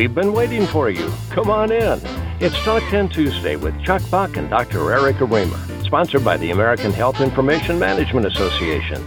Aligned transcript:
We've 0.00 0.14
been 0.14 0.32
waiting 0.32 0.66
for 0.66 0.88
you. 0.88 1.12
Come 1.28 1.50
on 1.50 1.70
in. 1.70 2.00
It's 2.40 2.56
Talk 2.64 2.82
10 2.84 3.10
Tuesday 3.10 3.56
with 3.56 3.78
Chuck 3.84 4.00
Buck 4.10 4.38
and 4.38 4.48
Dr. 4.48 4.90
Erica 4.90 5.26
Remer, 5.26 5.84
sponsored 5.84 6.24
by 6.24 6.38
the 6.38 6.52
American 6.52 6.90
Health 6.90 7.20
Information 7.20 7.78
Management 7.78 8.24
Association. 8.24 9.04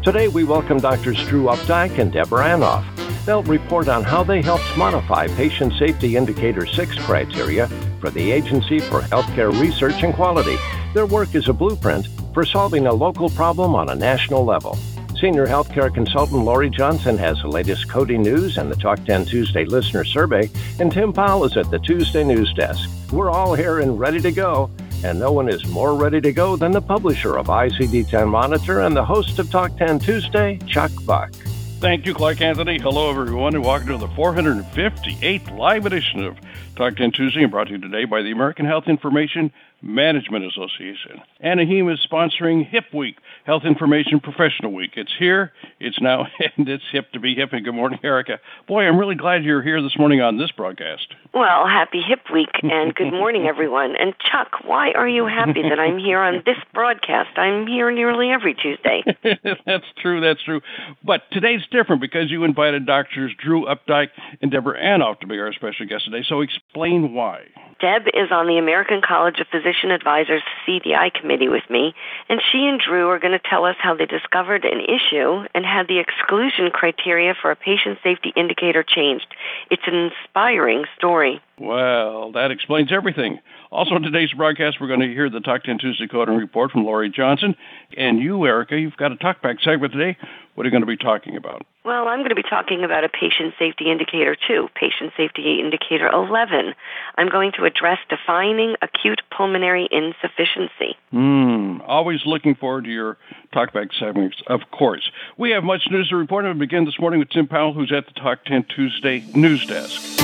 Today 0.00 0.28
we 0.28 0.44
welcome 0.44 0.78
Drs. 0.78 1.26
Drew 1.26 1.46
Updike 1.46 1.98
and 1.98 2.12
Deborah 2.12 2.50
Anoff. 2.50 2.86
They'll 3.26 3.42
report 3.42 3.88
on 3.88 4.04
how 4.04 4.22
they 4.22 4.40
helped 4.40 4.76
modify 4.76 5.26
Patient 5.26 5.72
Safety 5.76 6.14
Indicator 6.14 6.66
6 6.66 6.98
criteria 7.00 7.66
for 8.00 8.10
the 8.10 8.30
Agency 8.30 8.78
for 8.78 9.00
Healthcare 9.00 9.50
Research 9.60 10.04
and 10.04 10.14
Quality. 10.14 10.56
Their 10.94 11.06
work 11.06 11.34
is 11.34 11.48
a 11.48 11.52
blueprint 11.52 12.06
for 12.32 12.44
solving 12.44 12.86
a 12.86 12.94
local 12.94 13.28
problem 13.30 13.74
on 13.74 13.88
a 13.88 13.96
national 13.96 14.44
level. 14.44 14.78
Senior 15.20 15.48
healthcare 15.48 15.92
consultant 15.92 16.44
Laurie 16.44 16.70
Johnson 16.70 17.18
has 17.18 17.40
the 17.40 17.48
latest 17.48 17.88
coding 17.88 18.22
news 18.22 18.56
and 18.56 18.70
the 18.70 18.76
Talk 18.76 19.04
10 19.04 19.24
Tuesday 19.24 19.64
listener 19.64 20.04
survey, 20.04 20.48
and 20.78 20.92
Tim 20.92 21.12
Powell 21.12 21.44
is 21.44 21.56
at 21.56 21.68
the 21.72 21.80
Tuesday 21.80 22.22
news 22.22 22.52
desk. 22.54 22.88
We're 23.10 23.28
all 23.28 23.54
here 23.54 23.80
and 23.80 23.98
ready 23.98 24.20
to 24.20 24.30
go, 24.30 24.70
and 25.02 25.18
no 25.18 25.32
one 25.32 25.48
is 25.48 25.66
more 25.66 25.96
ready 25.96 26.20
to 26.20 26.32
go 26.32 26.54
than 26.54 26.70
the 26.70 26.80
publisher 26.80 27.36
of 27.36 27.48
ICD 27.48 28.08
10 28.08 28.28
Monitor 28.28 28.82
and 28.82 28.96
the 28.96 29.04
host 29.04 29.40
of 29.40 29.50
Talk 29.50 29.76
10 29.76 29.98
Tuesday, 29.98 30.56
Chuck 30.68 30.92
Buck. 31.04 31.32
Thank 31.80 32.06
you, 32.06 32.14
Clark 32.14 32.40
Anthony. 32.40 32.78
Hello, 32.80 33.10
everyone, 33.10 33.56
and 33.56 33.64
welcome 33.64 33.88
to 33.88 33.98
the 33.98 34.08
458th 34.08 35.56
live 35.56 35.86
edition 35.86 36.24
of 36.24 36.36
Talk 36.76 36.96
10 36.96 37.10
Tuesday, 37.10 37.44
brought 37.44 37.68
to 37.68 37.72
you 37.72 37.78
today 37.78 38.04
by 38.04 38.22
the 38.22 38.30
American 38.30 38.66
Health 38.66 38.88
Information 38.88 39.52
Management 39.80 40.44
Association. 40.44 41.22
AHIMA 41.40 41.94
is 41.94 42.04
sponsoring 42.04 42.66
HIP 42.66 42.92
Week, 42.92 43.18
Health 43.48 43.64
Information 43.64 44.20
Professional 44.20 44.74
Week. 44.74 44.90
It's 44.94 45.14
here, 45.18 45.52
it's 45.80 45.98
now, 46.02 46.26
and 46.58 46.68
it's 46.68 46.84
hip 46.92 47.10
to 47.12 47.18
be 47.18 47.34
hip. 47.34 47.54
And 47.54 47.64
good 47.64 47.74
morning, 47.74 47.98
Erica. 48.04 48.40
Boy, 48.66 48.82
I'm 48.82 48.98
really 48.98 49.14
glad 49.14 49.42
you're 49.42 49.62
here 49.62 49.80
this 49.80 49.96
morning 49.98 50.20
on 50.20 50.36
this 50.36 50.50
broadcast. 50.50 51.14
Well, 51.32 51.66
happy 51.66 52.02
Hip 52.06 52.20
Week, 52.30 52.50
and 52.62 52.94
good 52.94 53.10
morning, 53.10 53.46
everyone. 53.48 53.96
And 53.98 54.12
Chuck, 54.30 54.66
why 54.66 54.90
are 54.90 55.08
you 55.08 55.24
happy 55.24 55.62
that 55.62 55.78
I'm 55.80 55.98
here 55.98 56.20
on 56.20 56.42
this 56.44 56.58
broadcast? 56.74 57.38
I'm 57.38 57.66
here 57.66 57.90
nearly 57.90 58.28
every 58.30 58.52
Tuesday. 58.52 59.02
that's 59.64 59.86
true, 60.02 60.20
that's 60.20 60.42
true. 60.42 60.60
But 61.02 61.22
today's 61.32 61.62
different 61.72 62.02
because 62.02 62.30
you 62.30 62.44
invited 62.44 62.84
doctors 62.84 63.32
Drew 63.42 63.64
Updike 63.64 64.08
and 64.42 64.50
Deborah 64.50 64.78
Anoff 64.78 65.20
to 65.20 65.26
be 65.26 65.38
our 65.38 65.54
special 65.54 65.86
guest 65.86 66.04
today. 66.04 66.22
So 66.28 66.42
explain 66.42 67.14
why. 67.14 67.46
Deb 67.80 68.08
is 68.08 68.32
on 68.32 68.48
the 68.48 68.58
American 68.58 69.00
College 69.00 69.38
of 69.38 69.46
Physician 69.48 69.92
Advisors 69.92 70.42
CDI 70.66 71.14
committee 71.14 71.48
with 71.48 71.62
me, 71.70 71.94
and 72.28 72.42
she 72.50 72.66
and 72.66 72.80
Drew 72.80 73.08
are 73.08 73.20
going 73.20 73.38
to 73.38 73.48
tell 73.48 73.64
us 73.64 73.76
how 73.78 73.94
they 73.94 74.06
discovered 74.06 74.64
an 74.64 74.80
issue 74.80 75.46
and 75.54 75.64
had 75.64 75.86
the 75.86 76.00
exclusion 76.00 76.70
criteria 76.72 77.34
for 77.40 77.52
a 77.52 77.56
patient 77.56 77.98
safety 78.02 78.32
indicator 78.34 78.82
changed. 78.82 79.28
It's 79.70 79.86
an 79.86 79.94
inspiring 79.94 80.86
story. 80.96 81.40
Well, 81.60 82.32
that 82.32 82.50
explains 82.50 82.92
everything. 82.92 83.40
Also, 83.70 83.96
in 83.96 84.02
today's 84.02 84.32
broadcast, 84.32 84.80
we're 84.80 84.88
going 84.88 85.00
to 85.00 85.08
hear 85.08 85.28
the 85.28 85.40
Talk 85.40 85.64
10 85.64 85.78
Tuesday 85.78 86.06
Coding 86.06 86.36
Report 86.36 86.70
from 86.70 86.84
Laurie 86.84 87.10
Johnson. 87.10 87.54
And 87.96 88.18
you, 88.18 88.46
Erica, 88.46 88.78
you've 88.78 88.96
got 88.96 89.12
a 89.12 89.16
talkback 89.16 89.60
segment 89.62 89.92
today. 89.92 90.16
What 90.54 90.64
are 90.64 90.68
you 90.68 90.70
going 90.70 90.82
to 90.82 90.86
be 90.86 90.96
talking 90.96 91.36
about? 91.36 91.66
Well, 91.84 92.08
I'm 92.08 92.18
going 92.18 92.30
to 92.30 92.34
be 92.34 92.42
talking 92.42 92.84
about 92.84 93.04
a 93.04 93.08
patient 93.08 93.54
safety 93.58 93.90
indicator 93.90 94.36
too, 94.36 94.68
patient 94.74 95.12
safety 95.16 95.60
indicator 95.60 96.08
11. 96.08 96.74
I'm 97.16 97.28
going 97.28 97.52
to 97.58 97.64
address 97.64 97.98
defining 98.10 98.74
acute 98.82 99.22
pulmonary 99.34 99.88
insufficiency. 99.90 100.96
Hmm, 101.10 101.80
always 101.86 102.20
looking 102.26 102.54
forward 102.54 102.84
to 102.84 102.90
your 102.90 103.18
talkback 103.54 103.90
segments, 103.98 104.36
of 104.48 104.60
course. 104.70 105.10
We 105.36 105.50
have 105.50 105.64
much 105.64 105.82
news 105.90 106.08
to 106.08 106.16
report, 106.16 106.44
and 106.44 106.58
we 106.58 106.66
begin 106.66 106.84
this 106.84 106.98
morning 106.98 107.20
with 107.20 107.30
Tim 107.30 107.46
Powell, 107.46 107.72
who's 107.72 107.92
at 107.92 108.06
the 108.06 108.12
Talk 108.12 108.44
10 108.44 108.64
Tuesday 108.64 109.24
news 109.34 109.64
desk. 109.64 110.17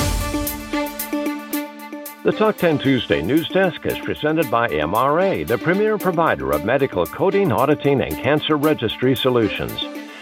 The 2.25 2.33
Talk 2.33 2.57
10 2.57 2.79
Tuesday 2.79 3.21
news 3.21 3.47
desk 3.51 3.85
is 3.85 3.99
presented 3.99 4.51
by 4.51 4.69
MRA, 4.69 5.47
the 5.47 5.59
premier 5.59 5.99
provider 5.99 6.53
of 6.53 6.65
medical 6.65 7.05
coding, 7.05 7.53
auditing, 7.53 8.01
and 8.01 8.17
cancer 8.17 8.57
registry 8.57 9.15
solutions. 9.15 9.79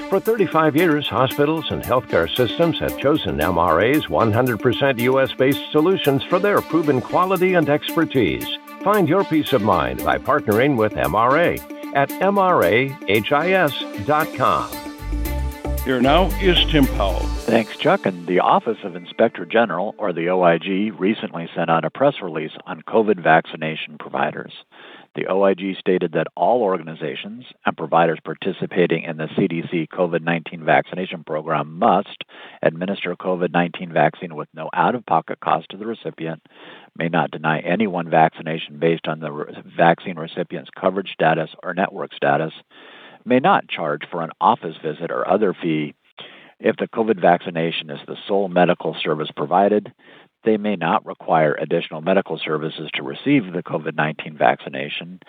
For 0.08 0.18
35 0.18 0.74
years, 0.74 1.06
hospitals 1.06 1.70
and 1.70 1.80
healthcare 1.80 2.28
systems 2.34 2.80
have 2.80 2.98
chosen 2.98 3.38
MRA's 3.38 4.06
100% 4.06 4.98
U.S. 4.98 5.32
based 5.34 5.70
solutions 5.70 6.24
for 6.24 6.40
their 6.40 6.60
proven 6.60 7.00
quality 7.00 7.54
and 7.54 7.68
expertise. 7.68 8.48
Find 8.82 9.08
your 9.08 9.22
peace 9.22 9.52
of 9.52 9.62
mind 9.62 10.04
by 10.04 10.19
partnering 10.19 10.76
with 10.76 10.94
MRA 10.94 11.60
at 11.94 12.08
MRAHIS.com. 12.08 13.12
Here 15.84 16.00
now 16.00 16.26
is 16.41 16.65
Tim 16.66 16.87
Powell. 16.87 17.26
Thanks, 17.43 17.76
Chuck. 17.76 18.06
And 18.06 18.25
the 18.28 18.38
Office 18.38 18.78
of 18.84 18.94
Inspector 18.94 19.44
General, 19.47 19.97
or 19.98 20.12
the 20.12 20.31
OIG, 20.31 20.94
recently 20.97 21.48
sent 21.56 21.70
out 21.70 21.84
a 21.84 21.91
press 21.91 22.22
release 22.22 22.53
on 22.66 22.82
COVID 22.82 23.20
vaccination 23.20 23.98
providers. 23.98 24.53
The 25.16 25.28
OIG 25.28 25.76
stated 25.81 26.12
that 26.12 26.28
all 26.37 26.62
organizations 26.62 27.47
and 27.66 27.76
providers 27.76 28.20
participating 28.25 29.03
in 29.03 29.16
the 29.16 29.26
CDC 29.26 29.88
COVID 29.88 30.22
19 30.22 30.65
vaccination 30.65 31.25
program 31.25 31.81
must 31.81 32.22
administer 32.62 33.16
COVID 33.16 33.53
19 33.53 33.93
vaccine 33.93 34.37
with 34.37 34.49
no 34.54 34.70
out 34.72 34.94
of 34.94 35.04
pocket 35.04 35.41
cost 35.41 35.69
to 35.70 35.76
the 35.76 35.87
recipient, 35.87 36.47
may 36.97 37.09
not 37.09 37.32
deny 37.32 37.59
anyone 37.59 38.09
vaccination 38.09 38.78
based 38.78 39.09
on 39.09 39.19
the 39.19 39.32
re- 39.32 39.62
vaccine 39.76 40.16
recipient's 40.16 40.70
coverage 40.81 41.10
status 41.12 41.50
or 41.64 41.75
network 41.75 42.14
status 42.14 42.53
may 43.24 43.38
not 43.38 43.68
charge 43.68 44.02
for 44.10 44.22
an 44.22 44.30
office 44.40 44.76
visit 44.82 45.10
or 45.10 45.28
other 45.28 45.54
fee 45.54 45.94
if 46.60 46.76
the 46.76 46.88
COVID 46.88 47.20
vaccination 47.20 47.90
is 47.90 47.98
the 48.06 48.16
sole 48.26 48.48
medical 48.48 48.96
service 49.02 49.30
provided. 49.36 49.92
They 50.44 50.56
may 50.56 50.74
not 50.74 51.06
require 51.06 51.54
additional 51.54 52.00
medical 52.00 52.36
services 52.36 52.90
to 52.94 53.02
receive 53.02 53.52
the 53.52 53.62
COVID 53.62 53.94
19 53.94 54.36
vaccination, 54.36 55.20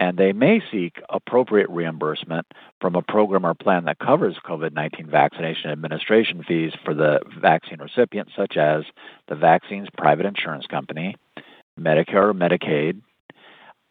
and 0.00 0.16
they 0.16 0.32
may 0.32 0.60
seek 0.72 1.00
appropriate 1.08 1.70
reimbursement 1.70 2.46
from 2.80 2.96
a 2.96 3.02
program 3.02 3.46
or 3.46 3.54
plan 3.54 3.84
that 3.84 4.00
covers 4.00 4.36
COVID 4.44 4.72
19 4.72 5.08
vaccination 5.08 5.70
administration 5.70 6.42
fees 6.42 6.72
for 6.84 6.94
the 6.94 7.20
vaccine 7.40 7.80
recipient, 7.80 8.28
such 8.36 8.56
as 8.56 8.84
the 9.28 9.36
vaccine's 9.36 9.88
private 9.96 10.26
insurance 10.26 10.66
company, 10.66 11.14
Medicare 11.78 12.30
or 12.30 12.34
Medicaid, 12.34 13.00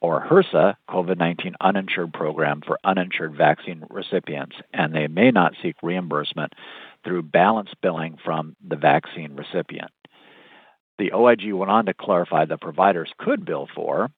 or 0.05 0.23
HRSA 0.27 0.75
COVID 0.87 1.17
19 1.17 1.55
uninsured 1.59 2.13
program 2.13 2.61
for 2.65 2.77
uninsured 2.83 3.35
vaccine 3.35 3.83
recipients, 3.89 4.55
and 4.71 4.93
they 4.93 5.07
may 5.07 5.31
not 5.31 5.53
seek 5.63 5.75
reimbursement 5.81 6.53
through 7.03 7.23
balance 7.23 7.69
billing 7.81 8.15
from 8.23 8.55
the 8.67 8.75
vaccine 8.75 9.35
recipient. 9.35 9.89
The 10.99 11.11
OIG 11.11 11.51
went 11.53 11.71
on 11.71 11.87
to 11.87 11.95
clarify 11.95 12.45
that 12.45 12.61
providers 12.61 13.09
could 13.17 13.45
bill 13.45 13.67
for. 13.73 14.11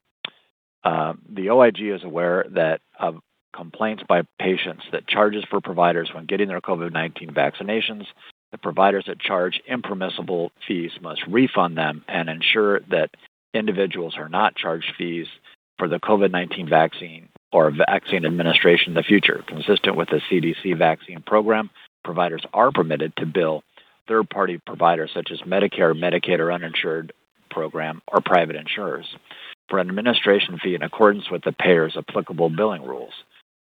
Uh, 0.83 1.13
the 1.29 1.51
OIG 1.51 1.79
is 1.79 2.03
aware 2.03 2.45
that 2.53 2.81
of 2.99 3.19
complaints 3.55 4.03
by 4.09 4.23
patients 4.39 4.83
that 4.91 5.07
charges 5.07 5.45
for 5.49 5.61
providers 5.61 6.09
when 6.13 6.25
getting 6.25 6.49
their 6.49 6.59
COVID 6.59 6.91
19 6.91 7.29
vaccinations, 7.29 8.07
the 8.51 8.57
providers 8.57 9.05
that 9.07 9.21
charge 9.21 9.61
impermissible 9.65 10.51
fees 10.67 10.91
must 11.01 11.21
refund 11.29 11.77
them 11.77 12.03
and 12.09 12.27
ensure 12.27 12.81
that 12.91 13.11
individuals 13.53 14.15
are 14.17 14.29
not 14.29 14.55
charged 14.57 14.91
fees 14.97 15.27
for 15.77 15.87
the 15.87 15.99
COVID 15.99 16.31
19 16.31 16.69
vaccine 16.69 17.29
or 17.51 17.71
vaccine 17.71 18.25
administration 18.25 18.89
in 18.89 18.93
the 18.95 19.03
future. 19.03 19.43
Consistent 19.47 19.95
with 19.95 20.09
the 20.09 20.21
CDC 20.29 20.77
vaccine 20.77 21.21
program, 21.25 21.69
providers 22.03 22.43
are 22.53 22.71
permitted 22.71 23.15
to 23.17 23.25
bill 23.25 23.63
third 24.07 24.29
party 24.29 24.59
providers 24.65 25.11
such 25.13 25.29
as 25.31 25.39
Medicare, 25.41 25.93
Medicaid, 25.93 26.39
or 26.39 26.51
uninsured 26.51 27.13
program 27.49 28.01
or 28.07 28.21
private 28.21 28.55
insurers 28.55 29.05
for 29.69 29.79
an 29.79 29.89
administration 29.89 30.59
fee 30.61 30.75
in 30.75 30.83
accordance 30.83 31.29
with 31.29 31.43
the 31.43 31.51
payer's 31.51 31.97
applicable 31.97 32.49
billing 32.49 32.83
rules. 32.83 33.13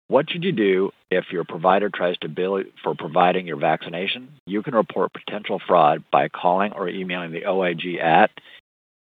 What 0.07 0.29
should 0.29 0.43
you 0.43 0.51
do 0.51 0.91
if 1.09 1.25
your 1.31 1.43
provider 1.43 1.89
tries 1.89 2.17
to 2.19 2.29
bill 2.29 2.61
for 2.83 2.93
providing 2.95 3.47
your 3.47 3.57
vaccination? 3.57 4.29
You 4.45 4.61
can 4.61 4.75
report 4.75 5.13
potential 5.13 5.61
fraud 5.65 6.03
by 6.11 6.27
calling 6.29 6.73
or 6.73 6.89
emailing 6.89 7.31
the 7.31 7.45
OIG 7.45 7.97
at 8.01 8.31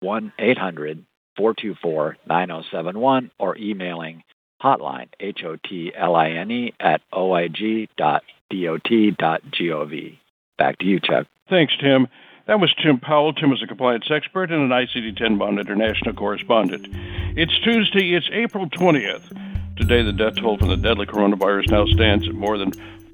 1 0.00 0.32
800 0.38 1.05
424 1.37 2.17
9071 2.27 3.31
or 3.38 3.56
emailing 3.59 4.23
hotline, 4.62 5.09
H 5.21 5.44
O 5.44 5.56
T 5.56 5.93
L 5.94 6.17
I 6.17 6.31
N 6.31 6.50
E, 6.50 6.73
at 6.81 7.03
oig.dot.gov. 7.12 7.88
Back 10.59 10.79
to 10.79 10.87
you, 10.87 11.00
Chuck. 11.00 11.27
Thanks, 11.49 11.75
Tim. 11.81 12.09
That 12.47 12.61
was 12.61 12.73
Tim 12.81 13.00
Powell. 13.00 13.33
Tim 13.33 13.53
is 13.53 13.61
a 13.62 13.67
compliance 13.67 14.09
expert 14.11 14.53
and 14.53 14.62
an 14.62 14.69
ICD 14.71 15.17
10 15.17 15.37
Monitor 15.37 15.75
national 15.75 16.15
correspondent. 16.15 16.87
It's 17.37 17.59
Tuesday, 17.61 18.15
it's 18.15 18.29
April 18.33 18.71
20th. 18.71 19.77
Today, 19.77 20.03
the 20.03 20.12
death 20.12 20.37
toll 20.37 20.56
from 20.56 20.69
the 20.69 20.77
deadly 20.77 21.06
coronavirus 21.06 21.71
now 21.71 21.87
stands 21.87 22.29
at 22.29 22.35
more 22.35 22.56
than 22.56 22.71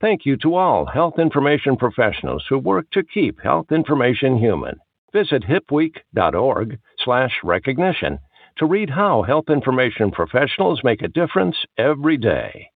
Thank 0.00 0.26
you 0.26 0.36
to 0.38 0.56
all 0.56 0.84
health 0.84 1.20
information 1.20 1.76
professionals 1.76 2.46
who 2.48 2.58
work 2.58 2.86
to 2.94 3.04
keep 3.04 3.40
health 3.40 3.70
information 3.70 4.38
human. 4.38 4.78
Visit 5.12 5.44
hipweek.org 5.44 6.80
slash 7.04 7.32
recognition 7.44 8.18
to 8.58 8.66
read 8.66 8.90
how 8.90 9.22
health 9.22 9.48
information 9.48 10.10
professionals 10.10 10.80
make 10.82 11.02
a 11.02 11.06
difference 11.06 11.56
every 11.78 12.16
day. 12.16 12.70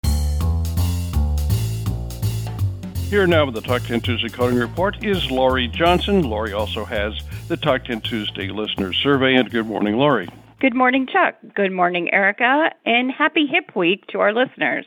Here 3.08 3.26
now 3.26 3.46
with 3.46 3.55
the 3.55 3.62
Talk 3.62 3.81
10 3.85 4.02
Tuesday 4.02 4.29
Coding 4.29 4.58
Report 4.58 5.02
is 5.02 5.31
Laurie 5.31 5.69
Johnson. 5.69 6.25
Laurie 6.25 6.52
also 6.52 6.85
has 6.85 7.19
the 7.49 7.56
Talk 7.56 7.85
10 7.85 8.03
Tuesday 8.03 8.49
Listener 8.49 8.93
Survey. 8.93 9.35
And 9.35 9.50
good 9.50 9.67
morning, 9.67 9.97
Laurie. 9.97 10.29
Good 10.61 10.75
morning, 10.75 11.06
Chuck. 11.11 11.35
Good 11.55 11.73
morning, 11.73 12.12
Erica. 12.12 12.71
And 12.85 13.11
happy 13.11 13.47
Hip 13.47 13.75
Week 13.75 14.06
to 14.09 14.21
our 14.21 14.35
listeners. 14.35 14.85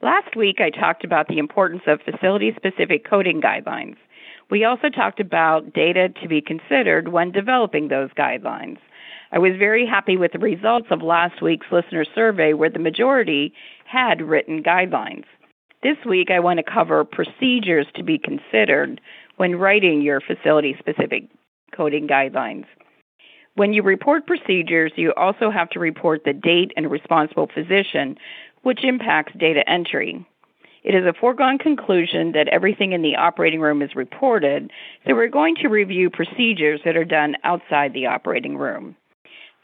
Last 0.00 0.34
week, 0.34 0.62
I 0.62 0.70
talked 0.70 1.04
about 1.04 1.28
the 1.28 1.36
importance 1.36 1.82
of 1.86 2.00
facility 2.00 2.54
specific 2.56 3.08
coding 3.08 3.42
guidelines. 3.42 3.96
We 4.50 4.64
also 4.64 4.88
talked 4.88 5.20
about 5.20 5.74
data 5.74 6.08
to 6.22 6.28
be 6.28 6.40
considered 6.40 7.08
when 7.08 7.32
developing 7.32 7.88
those 7.88 8.10
guidelines. 8.12 8.78
I 9.30 9.38
was 9.38 9.52
very 9.58 9.86
happy 9.86 10.16
with 10.16 10.32
the 10.32 10.38
results 10.38 10.86
of 10.90 11.02
last 11.02 11.42
week's 11.42 11.66
listener 11.70 12.06
survey, 12.14 12.54
where 12.54 12.70
the 12.70 12.78
majority 12.78 13.52
had 13.84 14.22
written 14.22 14.62
guidelines. 14.62 15.24
This 15.82 15.98
week, 16.06 16.30
I 16.30 16.40
want 16.40 16.58
to 16.58 16.62
cover 16.62 17.04
procedures 17.04 17.86
to 17.94 18.02
be 18.02 18.18
considered 18.18 19.02
when 19.36 19.56
writing 19.56 20.00
your 20.00 20.22
facility 20.22 20.76
specific 20.78 21.24
coding 21.74 22.06
guidelines. 22.06 22.66
When 23.56 23.72
you 23.72 23.82
report 23.82 24.26
procedures, 24.26 24.92
you 24.96 25.12
also 25.16 25.50
have 25.50 25.70
to 25.70 25.78
report 25.78 26.22
the 26.24 26.32
date 26.32 26.72
and 26.76 26.90
responsible 26.90 27.48
physician, 27.52 28.16
which 28.62 28.82
impacts 28.82 29.32
data 29.38 29.68
entry. 29.68 30.26
It 30.82 30.94
is 30.94 31.06
a 31.06 31.18
foregone 31.18 31.58
conclusion 31.58 32.32
that 32.32 32.48
everything 32.48 32.92
in 32.92 33.00
the 33.00 33.16
operating 33.16 33.60
room 33.60 33.80
is 33.80 33.94
reported, 33.96 34.70
so 35.06 35.14
we're 35.14 35.28
going 35.28 35.54
to 35.62 35.68
review 35.68 36.10
procedures 36.10 36.80
that 36.84 36.96
are 36.96 37.06
done 37.06 37.36
outside 37.42 37.94
the 37.94 38.06
operating 38.06 38.58
room. 38.58 38.96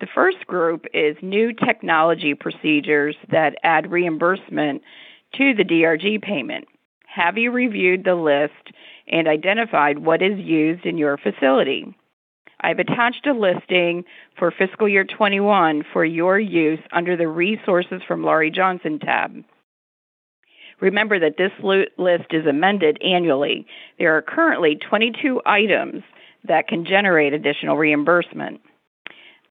The 0.00 0.08
first 0.14 0.46
group 0.46 0.86
is 0.94 1.16
new 1.20 1.52
technology 1.52 2.34
procedures 2.34 3.16
that 3.30 3.56
add 3.62 3.90
reimbursement 3.90 4.82
to 5.36 5.54
the 5.54 5.64
DRG 5.64 6.22
payment. 6.22 6.66
Have 7.06 7.36
you 7.36 7.50
reviewed 7.50 8.04
the 8.04 8.14
list 8.14 8.74
and 9.08 9.28
identified 9.28 9.98
what 9.98 10.22
is 10.22 10.38
used 10.38 10.86
in 10.86 10.96
your 10.96 11.18
facility? 11.18 11.94
I've 12.60 12.78
attached 12.78 13.26
a 13.26 13.32
listing 13.32 14.04
for 14.38 14.50
fiscal 14.50 14.88
year 14.88 15.04
21 15.04 15.84
for 15.92 16.04
your 16.04 16.38
use 16.38 16.80
under 16.92 17.16
the 17.16 17.28
Resources 17.28 18.02
from 18.06 18.22
Laurie 18.22 18.50
Johnson 18.50 18.98
tab. 18.98 19.44
Remember 20.80 21.18
that 21.18 21.36
this 21.36 21.52
list 21.62 22.26
is 22.30 22.46
amended 22.46 22.98
annually. 23.02 23.66
There 23.98 24.16
are 24.16 24.22
currently 24.22 24.76
22 24.76 25.42
items 25.44 26.02
that 26.44 26.68
can 26.68 26.86
generate 26.86 27.34
additional 27.34 27.76
reimbursement. 27.76 28.60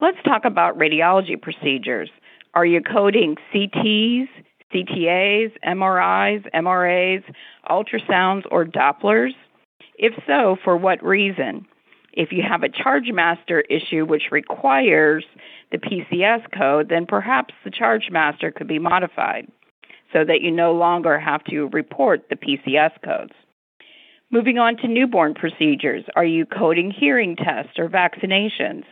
Let's 0.01 0.17
talk 0.23 0.45
about 0.45 0.77
radiology 0.77 1.39
procedures. 1.39 2.09
Are 2.53 2.65
you 2.65 2.81
coding 2.81 3.35
CTs, 3.53 4.27
CTAs, 4.73 5.51
MRIs, 5.65 6.49
MRAs, 6.53 7.23
ultrasounds, 7.69 8.43
or 8.49 8.65
Dopplers? 8.65 9.33
If 9.95 10.13
so, 10.25 10.57
for 10.63 10.77
what 10.77 11.03
reason? 11.03 11.67
If 12.19 12.33
you 12.33 12.43
have 12.43 12.63
a 12.63 12.69
charge 12.69 13.09
master 13.13 13.61
issue 13.61 14.03
which 14.05 14.23
requires 14.29 15.23
the 15.71 15.77
PCS 15.77 16.51
code, 16.51 16.89
then 16.89 17.05
perhaps 17.05 17.53
the 17.63 17.71
charge 17.71 18.09
master 18.11 18.51
could 18.51 18.67
be 18.67 18.77
modified 18.77 19.47
so 20.11 20.25
that 20.25 20.41
you 20.41 20.51
no 20.51 20.73
longer 20.73 21.17
have 21.17 21.45
to 21.45 21.69
report 21.69 22.25
the 22.29 22.35
PCS 22.35 22.91
codes. 23.05 23.31
Moving 24.31 24.57
on 24.57 24.75
to 24.77 24.87
newborn 24.89 25.33
procedures. 25.33 26.03
Are 26.17 26.25
you 26.25 26.45
coding 26.45 26.91
hearing 26.91 27.37
tests 27.37 27.79
or 27.79 27.87
vaccinations? 27.87 28.83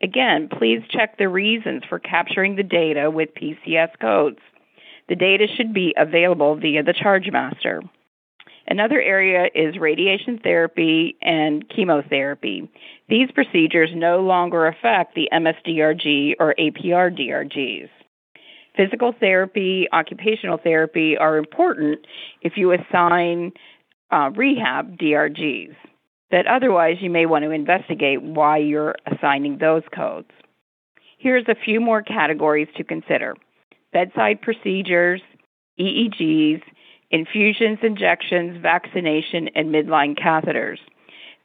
Again, 0.00 0.48
please 0.48 0.80
check 0.88 1.18
the 1.18 1.28
reasons 1.28 1.82
for 1.86 1.98
capturing 1.98 2.56
the 2.56 2.62
data 2.62 3.10
with 3.10 3.28
PCS 3.34 3.90
codes. 4.00 4.38
The 5.10 5.16
data 5.16 5.48
should 5.54 5.74
be 5.74 5.92
available 5.98 6.56
via 6.56 6.82
the 6.82 6.94
charge 6.94 7.30
master. 7.30 7.82
Another 8.70 9.00
area 9.00 9.48
is 9.52 9.76
radiation 9.78 10.38
therapy 10.38 11.16
and 11.20 11.68
chemotherapy. 11.68 12.70
These 13.08 13.28
procedures 13.32 13.90
no 13.92 14.20
longer 14.20 14.68
affect 14.68 15.16
the 15.16 15.28
MSDRG 15.32 16.34
or 16.38 16.54
APR 16.56 17.10
DRGs. 17.10 17.88
Physical 18.76 19.12
therapy, 19.18 19.88
occupational 19.92 20.56
therapy 20.56 21.16
are 21.18 21.36
important 21.36 22.06
if 22.42 22.52
you 22.56 22.72
assign 22.72 23.50
uh, 24.12 24.30
rehab 24.36 24.96
DRGs. 24.96 25.74
But 26.30 26.46
otherwise, 26.46 26.98
you 27.00 27.10
may 27.10 27.26
want 27.26 27.44
to 27.44 27.50
investigate 27.50 28.22
why 28.22 28.58
you're 28.58 28.94
assigning 29.04 29.58
those 29.58 29.82
codes. 29.92 30.30
Here's 31.18 31.48
a 31.48 31.56
few 31.64 31.80
more 31.80 32.02
categories 32.02 32.68
to 32.76 32.84
consider 32.84 33.34
bedside 33.92 34.40
procedures, 34.40 35.20
EEGs, 35.80 36.62
infusions, 37.10 37.78
injections, 37.82 38.60
vaccination, 38.60 39.48
and 39.54 39.74
midline 39.74 40.18
catheters. 40.18 40.78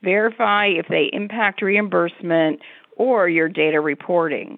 Verify 0.04 0.68
if 0.68 0.88
they 0.88 1.10
impact 1.14 1.62
reimbursement 1.62 2.60
or 2.98 3.28
your 3.28 3.50
data 3.50 3.82
reporting. 3.82 4.58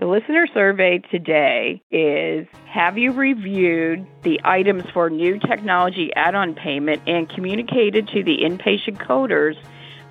The 0.00 0.06
listener 0.06 0.46
survey 0.52 0.98
today 0.98 1.82
is 1.90 2.46
Have 2.66 2.98
you 2.98 3.12
reviewed 3.12 4.06
the 4.22 4.40
items 4.42 4.84
for 4.92 5.10
new 5.10 5.38
technology 5.38 6.12
add 6.14 6.34
on 6.34 6.54
payment 6.54 7.02
and 7.06 7.28
communicated 7.28 8.08
to 8.08 8.24
the 8.24 8.38
inpatient 8.38 8.98
coders 8.98 9.56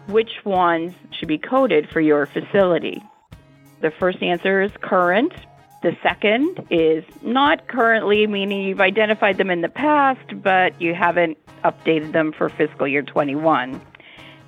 which 0.07 0.45
ones 0.45 0.93
should 1.11 1.27
be 1.27 1.38
coded 1.38 1.89
for 1.89 2.00
your 2.00 2.25
facility? 2.25 3.01
The 3.81 3.91
first 3.91 4.21
answer 4.21 4.61
is 4.61 4.71
current. 4.81 5.33
The 5.81 5.97
second 6.03 6.67
is 6.69 7.03
not 7.23 7.67
currently, 7.67 8.27
meaning 8.27 8.61
you've 8.61 8.81
identified 8.81 9.38
them 9.38 9.50
in 9.50 9.61
the 9.61 9.69
past, 9.69 10.41
but 10.43 10.79
you 10.79 10.93
haven't 10.93 11.39
updated 11.63 12.11
them 12.11 12.33
for 12.33 12.50
fiscal 12.50 12.88
year 12.88 13.01
21. 13.01 13.81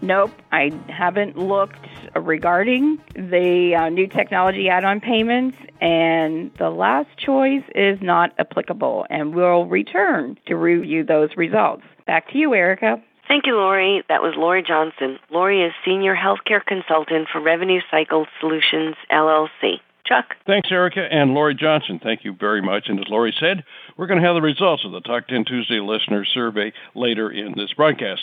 Nope, 0.04 0.32
I 0.52 0.72
haven't 0.90 1.38
looked 1.38 1.88
regarding 2.16 3.00
the 3.16 3.76
uh, 3.76 3.90
new 3.90 4.06
technology 4.06 4.68
add 4.70 4.84
on 4.84 5.00
payments, 5.00 5.58
and 5.82 6.54
the 6.56 6.70
last 6.70 7.10
choice 7.18 7.64
is 7.74 8.00
not 8.02 8.34
applicable, 8.38 9.08
and 9.10 9.34
we'll 9.34 9.66
return 9.66 10.38
to 10.48 10.56
review 10.56 11.04
those 11.04 11.30
results. 11.38 11.84
Back 12.06 12.30
to 12.32 12.38
you, 12.38 12.54
Erica. 12.54 13.02
Thank 13.28 13.48
you, 13.48 13.56
Laurie. 13.56 14.04
That 14.10 14.22
was 14.22 14.34
Laurie 14.36 14.62
Johnson. 14.62 15.18
Laurie 15.32 15.64
is 15.64 15.72
Senior 15.86 16.16
Healthcare 16.16 16.64
Consultant 16.64 17.30
for 17.32 17.40
Revenue 17.40 17.80
Cycle 17.90 18.28
Solutions, 18.40 18.96
LLC. 19.10 19.80
Chuck. 20.14 20.36
Thanks, 20.46 20.70
Erica 20.72 21.02
and 21.12 21.34
Laurie 21.34 21.56
Johnson. 21.56 22.00
Thank 22.02 22.24
you 22.24 22.36
very 22.40 22.62
much. 22.62 22.84
And 22.88 23.00
as 23.00 23.06
Laurie 23.10 23.36
said, 23.40 23.64
we're 23.98 24.08
going 24.08 24.22
to 24.22 24.28
have 24.28 24.36
the 24.36 24.42
results 24.42 24.86
of 24.86 24.92
the 24.92 25.02
Talk 25.02 25.28
10 25.28 25.46
Tuesday 25.46 25.80
listener 25.80 26.26
survey 26.26 26.72
later 26.94 27.32
in 27.32 27.54
this 27.56 27.74
broadcast. 27.74 28.22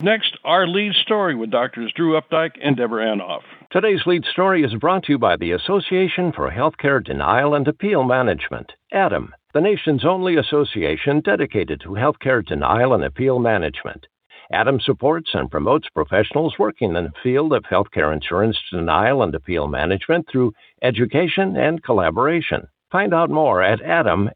Next, 0.00 0.36
our 0.44 0.66
lead 0.66 0.92
story 1.02 1.34
with 1.34 1.50
Doctors 1.50 1.90
Drew 1.96 2.20
Updike 2.20 2.52
and 2.62 2.76
Deborah 2.76 3.06
Anoff. 3.06 3.40
Today's 3.72 4.02
lead 4.04 4.24
story 4.26 4.62
is 4.62 4.74
brought 4.74 5.04
to 5.04 5.12
you 5.12 5.18
by 5.18 5.36
the 5.36 5.52
Association 5.52 6.30
for 6.30 6.50
Healthcare 6.50 7.02
Denial 7.02 7.54
and 7.54 7.66
Appeal 7.66 8.04
Management, 8.04 8.72
ADAM, 8.92 9.30
the 9.54 9.62
nation's 9.62 10.04
only 10.04 10.36
association 10.36 11.20
dedicated 11.20 11.80
to 11.80 11.90
healthcare 11.90 12.44
denial 12.44 12.92
and 12.92 13.02
appeal 13.02 13.38
management. 13.38 14.06
ADAM 14.52 14.80
supports 14.80 15.30
and 15.34 15.50
promotes 15.50 15.88
professionals 15.88 16.54
working 16.58 16.96
in 16.96 17.04
the 17.04 17.12
field 17.22 17.52
of 17.52 17.64
healthcare 17.64 18.12
insurance 18.12 18.58
denial 18.70 19.22
and 19.22 19.34
appeal 19.34 19.68
management 19.68 20.26
through 20.30 20.52
education 20.82 21.56
and 21.56 21.82
collaboration. 21.82 22.68
Find 22.92 23.12
out 23.14 23.30
more 23.30 23.62
at 23.62 23.80
adamadam.org. 23.80 24.30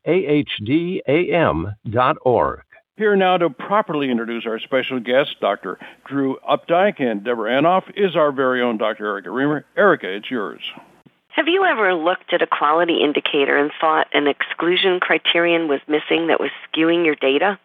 Here 2.97 3.15
now 3.15 3.37
to 3.37 3.49
properly 3.49 4.11
introduce 4.11 4.45
our 4.45 4.59
special 4.59 4.99
guest, 4.99 5.37
Dr. 5.41 5.79
Drew 6.09 6.37
Updike 6.51 7.01
and 7.01 7.23
Deborah 7.23 7.53
Anoff, 7.53 7.85
is 7.97 8.17
our 8.17 8.33
very 8.33 8.61
own 8.61 8.77
Dr. 8.77 9.07
Erica 9.07 9.29
Remer. 9.29 9.63
Erica, 9.77 10.09
it's 10.13 10.29
yours. 10.29 10.61
Have 11.29 11.47
you 11.47 11.65
ever 11.65 11.95
looked 11.95 12.33
at 12.33 12.43
a 12.43 12.49
quality 12.49 13.05
indicator 13.05 13.57
and 13.57 13.71
thought 13.81 14.09
an 14.13 14.27
exclusion 14.27 14.99
criterion 14.99 15.69
was 15.69 15.79
missing 15.87 16.27
that 16.27 16.41
was 16.41 16.51
skewing 16.67 17.05
your 17.05 17.15
data? 17.15 17.61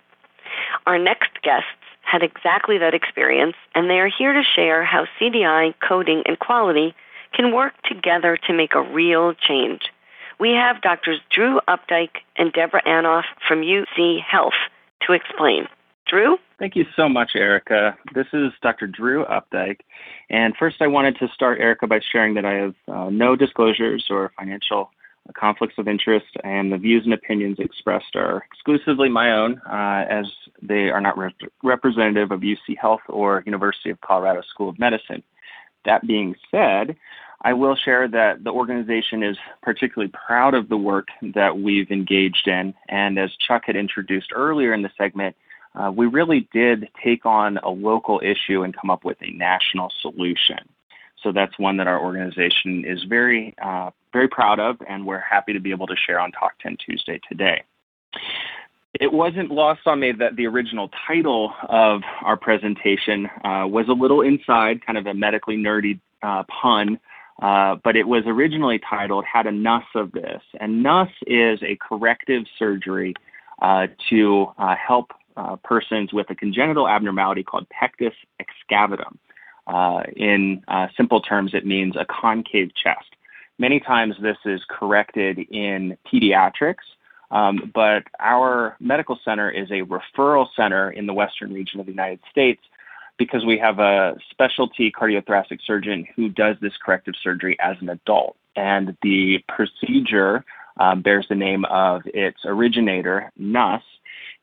Our 0.85 0.99
next 0.99 1.41
guests 1.41 1.65
had 2.03 2.23
exactly 2.23 2.77
that 2.77 2.93
experience, 2.93 3.55
and 3.73 3.89
they 3.89 3.99
are 3.99 4.09
here 4.09 4.33
to 4.33 4.43
share 4.43 4.83
how 4.83 5.05
CDI, 5.19 5.73
coding, 5.87 6.23
and 6.25 6.37
quality 6.37 6.93
can 7.33 7.51
work 7.51 7.73
together 7.83 8.37
to 8.47 8.53
make 8.53 8.75
a 8.75 8.81
real 8.81 9.33
change. 9.33 9.81
We 10.39 10.51
have 10.51 10.81
Drs. 10.81 11.19
Drew 11.31 11.59
Updike 11.67 12.17
and 12.35 12.51
Deborah 12.53 12.83
Anoff 12.83 13.23
from 13.47 13.61
UC 13.61 14.21
Health 14.21 14.53
to 15.07 15.13
explain. 15.13 15.67
Drew? 16.07 16.37
Thank 16.59 16.75
you 16.75 16.85
so 16.95 17.07
much, 17.09 17.31
Erica. 17.35 17.97
This 18.13 18.27
is 18.33 18.51
Dr. 18.61 18.87
Drew 18.87 19.25
Updike. 19.25 19.79
And 20.29 20.55
first, 20.57 20.77
I 20.81 20.87
wanted 20.87 21.17
to 21.19 21.27
start, 21.33 21.59
Erica, 21.59 21.87
by 21.87 21.99
sharing 22.11 22.33
that 22.35 22.45
I 22.45 22.53
have 22.53 22.75
uh, 22.87 23.09
no 23.09 23.35
disclosures 23.35 24.05
or 24.09 24.31
financial 24.37 24.91
conflicts 25.31 25.75
of 25.77 25.87
interest, 25.87 26.25
and 26.43 26.71
the 26.71 26.77
views 26.77 27.03
and 27.05 27.13
opinions 27.13 27.57
expressed 27.59 28.15
are 28.15 28.43
exclusively 28.51 29.07
my 29.07 29.31
own, 29.31 29.61
uh, 29.65 30.05
as 30.09 30.25
they 30.61 30.89
are 30.89 30.99
not 30.99 31.17
rep- 31.17 31.33
representative 31.63 32.31
of 32.31 32.41
UC 32.41 32.77
Health 32.79 33.01
or 33.07 33.41
University 33.45 33.89
of 33.89 34.01
Colorado 34.01 34.41
School 34.49 34.69
of 34.69 34.77
Medicine. 34.77 35.23
That 35.85 36.05
being 36.05 36.35
said, 36.51 36.97
I 37.41 37.53
will 37.53 37.75
share 37.75 38.07
that 38.07 38.43
the 38.43 38.51
organization 38.51 39.21
is 39.21 39.37
particularly 39.61 40.11
proud 40.25 40.53
of 40.53 40.69
the 40.69 40.77
work 40.77 41.07
that 41.33 41.57
we've 41.57 41.91
engaged 41.91 42.47
in. 42.47 42.73
And 42.87 43.19
as 43.19 43.31
Chuck 43.47 43.63
had 43.65 43.75
introduced 43.75 44.31
earlier 44.33 44.73
in 44.73 44.81
the 44.81 44.91
segment, 44.97 45.35
uh, 45.75 45.91
we 45.91 46.05
really 46.05 46.47
did 46.53 46.87
take 47.03 47.25
on 47.25 47.57
a 47.57 47.69
local 47.69 48.21
issue 48.23 48.63
and 48.63 48.75
come 48.75 48.89
up 48.89 49.03
with 49.03 49.17
a 49.21 49.31
national 49.31 49.91
solution. 50.01 50.59
So 51.23 51.31
that's 51.31 51.57
one 51.57 51.77
that 51.77 51.87
our 51.87 52.03
organization 52.03 52.83
is 52.85 53.03
very, 53.07 53.55
uh, 53.63 53.91
very 54.11 54.27
proud 54.27 54.59
of, 54.59 54.77
and 54.87 55.05
we're 55.05 55.19
happy 55.19 55.53
to 55.53 55.59
be 55.59 55.71
able 55.71 55.87
to 55.87 55.95
share 55.95 56.19
on 56.19 56.31
Talk 56.31 56.53
10 56.61 56.77
Tuesday 56.85 57.19
today. 57.29 57.63
It 58.99 59.11
wasn't 59.11 59.49
lost 59.49 59.81
on 59.87 60.01
me 60.01 60.11
that 60.11 60.35
the 60.35 60.45
original 60.45 60.91
title 61.07 61.53
of 61.67 62.01
our 62.23 62.37
presentation 62.37 63.25
uh, 63.43 63.65
was 63.67 63.87
a 63.89 63.93
little 63.93 64.21
inside, 64.21 64.85
kind 64.85 64.97
of 64.97 65.07
a 65.07 65.13
medically 65.13 65.55
nerdy 65.55 65.99
uh, 66.21 66.43
pun, 66.61 66.99
uh, 67.41 67.77
but 67.83 67.95
it 67.95 68.07
was 68.07 68.23
originally 68.27 68.79
titled 68.87 69.25
Had 69.25 69.51
Nuss 69.51 69.83
of 69.95 70.11
This. 70.11 70.41
And 70.59 70.83
Nuss 70.83 71.09
is 71.25 71.59
a 71.63 71.75
corrective 71.77 72.43
surgery 72.59 73.15
uh, 73.61 73.87
to 74.09 74.47
uh, 74.57 74.75
help 74.75 75.11
persons 75.63 76.13
with 76.13 76.29
a 76.29 76.35
congenital 76.35 76.87
abnormality 76.87 77.41
called 77.41 77.65
pectus 77.69 78.13
excavatum. 78.39 79.17
Uh, 79.67 80.03
in 80.15 80.63
uh, 80.67 80.87
simple 80.97 81.21
terms, 81.21 81.53
it 81.53 81.65
means 81.65 81.95
a 81.95 82.05
concave 82.05 82.71
chest. 82.75 83.15
Many 83.59 83.79
times 83.79 84.15
this 84.21 84.37
is 84.45 84.61
corrected 84.69 85.39
in 85.39 85.97
pediatrics, 86.11 86.83
um, 87.31 87.71
but 87.73 88.03
our 88.19 88.75
medical 88.79 89.17
center 89.23 89.49
is 89.49 89.69
a 89.71 89.81
referral 89.83 90.47
center 90.55 90.91
in 90.91 91.07
the 91.07 91.13
western 91.13 91.53
region 91.53 91.79
of 91.79 91.85
the 91.85 91.91
United 91.91 92.19
States 92.29 92.61
because 93.17 93.45
we 93.45 93.57
have 93.59 93.79
a 93.79 94.15
specialty 94.31 94.91
cardiothoracic 94.91 95.59
surgeon 95.65 96.05
who 96.15 96.29
does 96.29 96.57
this 96.61 96.73
corrective 96.83 97.13
surgery 97.21 97.57
as 97.59 97.77
an 97.79 97.89
adult. 97.89 98.35
And 98.55 98.97
the 99.01 99.43
procedure 99.47 100.43
um, 100.77 101.01
bears 101.01 101.27
the 101.29 101.35
name 101.35 101.65
of 101.65 102.01
its 102.05 102.39
originator, 102.45 103.31
Nuss, 103.37 103.83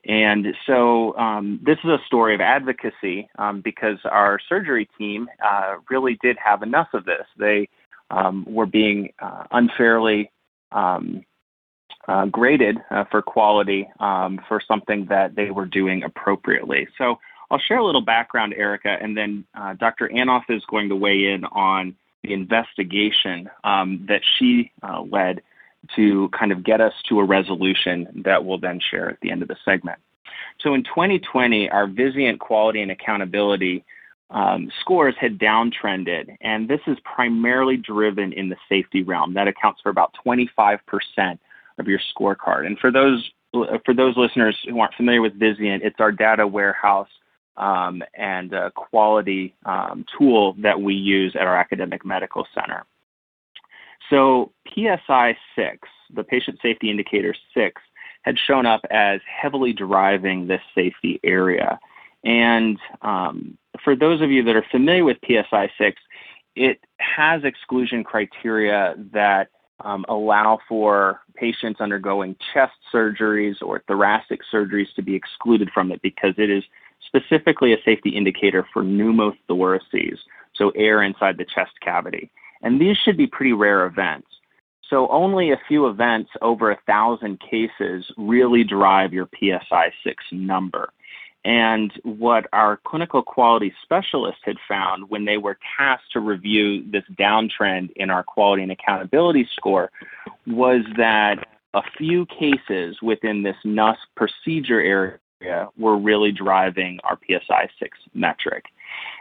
and 0.07 0.55
so 0.67 1.17
um, 1.19 1.61
this 1.63 1.79
is 1.85 1.91
a 1.91 1.99
story 2.07 2.35
of 2.35 2.41
advocacy 2.41 3.29
um, 3.39 3.61
because 3.61 3.99
our 4.05 4.39
surgery 4.49 4.89
team 4.97 5.29
uh, 5.45 5.77
really 5.91 6.19
did 6.23 6.39
have 6.43 6.63
enough 6.63 6.89
of 6.95 7.05
this. 7.05 7.27
They 7.37 7.69
um, 8.11 8.45
were 8.49 8.67
being 8.67 9.13
uh, 9.19 9.45
unfairly 9.51 10.31
um, 10.73 11.25
uh, 12.09 12.27
graded 12.27 12.79
uh, 12.91 13.05
for 13.11 13.21
quality 13.21 13.89
um, 14.01 14.41
for 14.49 14.61
something 14.67 15.07
that 15.07 15.35
they 15.35 15.51
were 15.51 15.67
doing 15.67 16.03
appropriately. 16.03 16.89
So 16.97 17.19
I'll 17.51 17.59
share 17.59 17.79
a 17.79 17.85
little 17.85 18.01
background, 18.01 18.55
Erica, 18.57 18.97
and 19.01 19.17
then 19.17 19.45
uh, 19.55 19.75
Dr. 19.75 20.09
Anoff 20.09 20.45
is 20.49 20.65
going 20.67 20.89
to 20.89 20.97
weigh 20.97 21.27
in 21.27 21.45
on 21.45 21.95
the 22.23 22.33
investigation 22.33 23.51
um, 23.65 24.07
that 24.09 24.23
she 24.39 24.73
uh, 24.83 25.03
led 25.03 25.43
to 25.97 26.29
kind 26.39 26.53
of 26.53 26.65
get 26.65 26.81
us 26.81 26.93
to 27.09 27.21
a 27.21 27.25
resolution 27.25 28.23
that 28.25 28.45
we'll 28.45 28.59
then 28.59 28.81
share 28.91 29.09
at 29.11 29.21
the 29.21 29.31
end 29.31 29.43
of 29.43 29.49
the 29.49 29.57
segment. 29.65 29.99
So 30.61 30.75
in 30.75 30.85
2020, 30.85 31.71
our 31.71 31.87
Vizient 31.87 32.39
quality 32.39 32.83
and 32.83 32.91
accountability 32.91 33.85
um, 34.31 34.71
scores 34.81 35.15
had 35.19 35.39
downtrended, 35.39 36.37
and 36.41 36.69
this 36.69 36.81
is 36.87 36.97
primarily 37.03 37.77
driven 37.77 38.33
in 38.33 38.49
the 38.49 38.57
safety 38.69 39.03
realm. 39.03 39.35
That 39.35 39.49
accounts 39.49 39.81
for 39.83 39.91
about 39.91 40.15
25% 40.25 40.79
of 41.79 41.89
your 41.89 41.99
scorecard. 42.15 42.67
And 42.67 42.79
for 42.79 42.93
those 42.93 43.31
for 43.53 43.93
those 43.93 44.17
listeners 44.17 44.57
who 44.69 44.79
aren't 44.79 44.95
familiar 44.95 45.21
with 45.21 45.37
Vizient, 45.37 45.81
it's 45.83 45.99
our 45.99 46.13
data 46.13 46.47
warehouse 46.47 47.09
um, 47.57 48.01
and 48.15 48.55
quality 48.77 49.55
um, 49.67 50.05
tool 50.17 50.55
that 50.59 50.81
we 50.81 50.95
use 50.95 51.35
at 51.35 51.49
our 51.49 51.57
academic 51.57 52.05
medical 52.05 52.47
center. 52.55 52.85
So 54.11 54.53
PSI 54.75 55.37
6, 55.57 55.89
the 56.15 56.25
patient 56.25 56.59
safety 56.61 56.91
indicator 56.91 57.35
6, 57.55 57.81
had 58.23 58.37
shown 58.39 58.67
up 58.67 58.83
as 58.91 59.21
heavily 59.25 59.73
driving 59.73 60.47
this 60.47 60.61
safety 60.75 61.21
area. 61.25 61.79
And 62.25 62.79
um, 63.01 63.57
for 63.83 63.97
those 63.97 64.21
of 64.21 64.31
you 64.31 64.43
that 64.45 64.57
are 64.57 64.67
familiar 64.71 65.05
with 65.05 65.17
PSI 65.27 65.71
6, 65.79 66.03
it 66.57 66.81
has 66.99 67.45
exclusion 67.45 68.05
criteria 68.05 68.95
that 69.13 69.49
um, 69.83 70.05
allow 70.09 70.59
for 70.69 71.21
patients 71.35 71.81
undergoing 71.81 72.37
chest 72.53 72.75
surgeries 72.93 73.63
or 73.63 73.83
thoracic 73.87 74.41
surgeries 74.53 74.93
to 74.97 75.03
be 75.03 75.15
excluded 75.15 75.71
from 75.73 75.91
it 75.91 76.03
because 76.03 76.35
it 76.37 76.51
is 76.51 76.65
specifically 77.07 77.73
a 77.73 77.79
safety 77.85 78.11
indicator 78.11 78.67
for 78.73 78.83
pneumothoraces, 78.83 80.19
so 80.55 80.71
air 80.71 81.03
inside 81.03 81.39
the 81.39 81.47
chest 81.47 81.73
cavity. 81.81 82.31
And 82.63 82.81
these 82.81 82.97
should 83.05 83.17
be 83.17 83.27
pretty 83.27 83.53
rare 83.53 83.87
events. 83.87 84.29
So 84.89 85.09
only 85.09 85.53
a 85.53 85.61
few 85.69 85.87
events 85.87 86.31
over 86.43 86.71
a 86.71 86.81
thousand 86.87 87.41
cases 87.41 88.05
really 88.17 88.65
drive 88.65 89.13
your 89.13 89.29
PSI 89.39 89.93
6 90.05 90.25
number. 90.33 90.93
And 91.45 91.93
what 92.03 92.47
our 92.53 92.79
clinical 92.85 93.23
quality 93.23 93.73
specialists 93.83 94.43
had 94.45 94.57
found 94.69 95.09
when 95.09 95.25
they 95.25 95.39
were 95.39 95.59
tasked 95.79 96.13
to 96.13 96.21
review 96.21 96.85
this 96.91 97.05
downtrend 97.19 97.91
in 97.97 98.11
our 98.11 98.23
quality 98.23 98.63
and 98.63 98.73
accountability 98.73 99.49
score 99.57 99.91
was 100.47 100.83
that 100.99 101.47
a 101.73 101.83
few 101.97 102.27
cases 102.27 103.01
within 103.01 103.43
this 103.43 103.57
Nuss 103.65 103.97
procedure 104.17 104.81
area 104.81 105.69
were 105.79 105.97
really 105.97 106.33
driving 106.33 106.99
our 107.05 107.19
PSI 107.27 107.71
6 107.79 107.99
metric. 108.13 108.65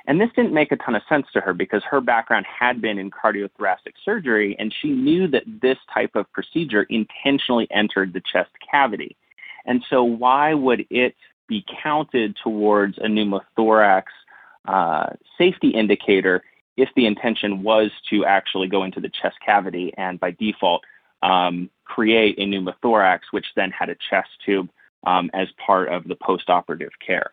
And 0.08 0.20
this 0.20 0.30
didn't 0.36 0.54
make 0.54 0.72
a 0.72 0.78
ton 0.78 0.96
of 0.96 1.02
sense 1.08 1.28
to 1.34 1.42
her 1.42 1.54
because 1.54 1.84
her 1.90 2.02
background 2.02 2.46
had 2.48 2.82
been 2.82 2.98
in 2.98 3.12
cardiothoracic 3.12 3.94
surgery, 4.04 4.56
and 4.58 4.74
she 4.82 4.90
knew 4.90 5.28
that 5.28 5.44
this 5.62 5.78
type 5.94 6.16
of 6.16 6.32
procedure 6.32 6.84
intentionally 6.90 7.68
entered 7.72 8.14
the 8.14 8.22
chest 8.32 8.52
cavity. 8.72 9.16
And 9.66 9.84
so, 9.90 10.04
why 10.04 10.54
would 10.54 10.86
it 10.90 11.16
be 11.48 11.66
counted 11.84 12.38
towards 12.44 12.98
a 12.98 13.08
pneumothorax 13.08 14.04
uh, 14.68 15.08
safety 15.38 15.70
indicator 15.70 16.44
if 16.78 16.90
the 16.96 17.06
intention 17.06 17.64
was 17.64 17.92
to 18.10 18.26
actually 18.26 18.68
go 18.68 18.84
into 18.84 19.02
the 19.02 19.10
chest 19.10 19.36
cavity 19.46 19.94
and 19.98 20.20
by 20.20 20.32
default 20.32 20.84
um, 21.22 21.70
create 21.84 22.36
a 22.38 22.44
pneumothorax, 22.44 23.20
which 23.32 23.48
then 23.56 23.72
had 23.72 23.90
a 23.90 23.96
chest 24.10 24.30
tube 24.46 24.70
um, 25.06 25.30
as 25.34 25.48
part 25.66 25.90
of 25.90 26.08
the 26.08 26.16
postoperative 26.16 26.92
care? 27.06 27.32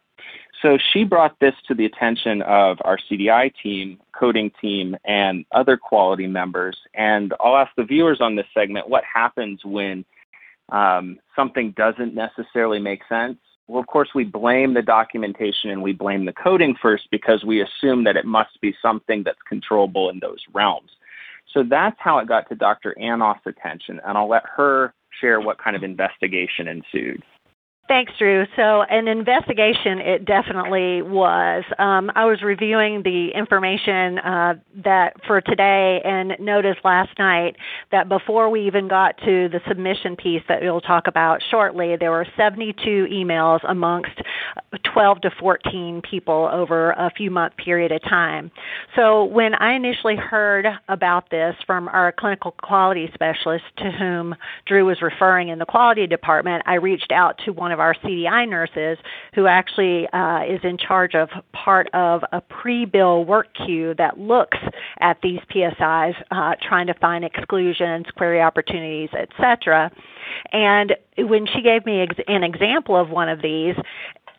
So 0.62 0.78
she 0.92 1.04
brought 1.04 1.38
this 1.38 1.54
to 1.68 1.74
the 1.74 1.84
attention 1.84 2.42
of 2.42 2.78
our 2.84 2.98
CDI 3.10 3.52
team, 3.62 4.00
coding 4.18 4.50
team, 4.60 4.96
and 5.04 5.44
other 5.52 5.76
quality 5.76 6.26
members. 6.26 6.76
And 6.94 7.34
I'll 7.40 7.56
ask 7.56 7.70
the 7.76 7.84
viewers 7.84 8.20
on 8.20 8.36
this 8.36 8.46
segment 8.54 8.88
what 8.88 9.04
happens 9.04 9.60
when 9.64 10.04
um, 10.70 11.18
something 11.34 11.72
doesn't 11.76 12.14
necessarily 12.14 12.78
make 12.78 13.00
sense. 13.08 13.38
Well, 13.68 13.80
of 13.80 13.86
course, 13.86 14.10
we 14.14 14.24
blame 14.24 14.74
the 14.74 14.82
documentation 14.82 15.70
and 15.70 15.82
we 15.82 15.92
blame 15.92 16.24
the 16.24 16.32
coding 16.32 16.76
first 16.80 17.08
because 17.10 17.44
we 17.44 17.62
assume 17.62 18.04
that 18.04 18.16
it 18.16 18.24
must 18.24 18.60
be 18.60 18.74
something 18.80 19.24
that's 19.24 19.38
controllable 19.48 20.08
in 20.08 20.20
those 20.20 20.40
realms. 20.52 20.90
So 21.52 21.62
that's 21.68 21.96
how 21.98 22.18
it 22.18 22.28
got 22.28 22.48
to 22.48 22.54
Dr. 22.54 22.94
Anoff's 23.00 23.46
attention, 23.46 24.00
and 24.04 24.18
I'll 24.18 24.28
let 24.28 24.42
her 24.56 24.94
share 25.20 25.40
what 25.40 25.58
kind 25.58 25.74
of 25.74 25.82
investigation 25.82 26.68
ensued. 26.68 27.22
Thanks, 27.88 28.12
Drew. 28.18 28.46
So, 28.56 28.82
an 28.82 29.06
investigation, 29.06 30.00
it 30.00 30.24
definitely 30.24 31.02
was. 31.02 31.62
Um, 31.78 32.10
I 32.16 32.24
was 32.24 32.42
reviewing 32.42 33.04
the 33.04 33.28
information 33.32 34.18
uh, 34.18 34.54
that 34.82 35.14
for 35.24 35.40
today 35.40 36.02
and 36.04 36.32
noticed 36.40 36.80
last 36.82 37.16
night 37.16 37.54
that 37.92 38.08
before 38.08 38.50
we 38.50 38.66
even 38.66 38.88
got 38.88 39.16
to 39.18 39.48
the 39.48 39.60
submission 39.68 40.16
piece 40.16 40.42
that 40.48 40.62
we'll 40.62 40.80
talk 40.80 41.06
about 41.06 41.40
shortly, 41.48 41.94
there 41.96 42.10
were 42.10 42.26
72 42.36 43.06
emails 43.08 43.60
amongst 43.68 44.20
12 44.92 45.20
to 45.20 45.30
14 45.38 46.02
people 46.02 46.50
over 46.52 46.90
a 46.90 47.12
few 47.16 47.30
month 47.30 47.56
period 47.56 47.92
of 47.92 48.02
time. 48.02 48.50
So 48.96 49.24
when 49.24 49.54
I 49.54 49.74
initially 49.74 50.16
heard 50.16 50.66
about 50.88 51.30
this 51.30 51.54
from 51.64 51.86
our 51.88 52.10
clinical 52.10 52.50
quality 52.50 53.08
specialist 53.14 53.64
to 53.78 53.92
whom 53.92 54.34
Drew 54.66 54.86
was 54.86 55.00
referring 55.02 55.50
in 55.50 55.60
the 55.60 55.66
quality 55.66 56.08
department, 56.08 56.64
I 56.66 56.74
reached 56.74 57.12
out 57.12 57.38
to 57.44 57.52
one 57.52 57.75
of 57.76 57.80
our 57.80 57.94
CDI 57.94 58.48
nurses 58.48 58.96
who 59.34 59.46
actually 59.46 60.08
uh, 60.08 60.44
is 60.48 60.60
in 60.62 60.78
charge 60.78 61.14
of 61.14 61.28
part 61.52 61.88
of 61.92 62.22
a 62.32 62.40
pre-bill 62.40 63.26
work 63.26 63.48
queue 63.66 63.94
that 63.98 64.18
looks 64.18 64.56
at 65.00 65.18
these 65.22 65.40
PSIs, 65.54 66.14
uh, 66.30 66.54
trying 66.66 66.86
to 66.86 66.94
find 66.94 67.22
exclusions, 67.22 68.06
query 68.16 68.40
opportunities, 68.40 69.10
etc. 69.12 69.90
And 70.52 70.94
when 71.18 71.46
she 71.46 71.60
gave 71.60 71.84
me 71.84 72.00
ex- 72.00 72.16
an 72.26 72.42
example 72.42 72.96
of 72.96 73.10
one 73.10 73.28
of 73.28 73.42
these, 73.42 73.74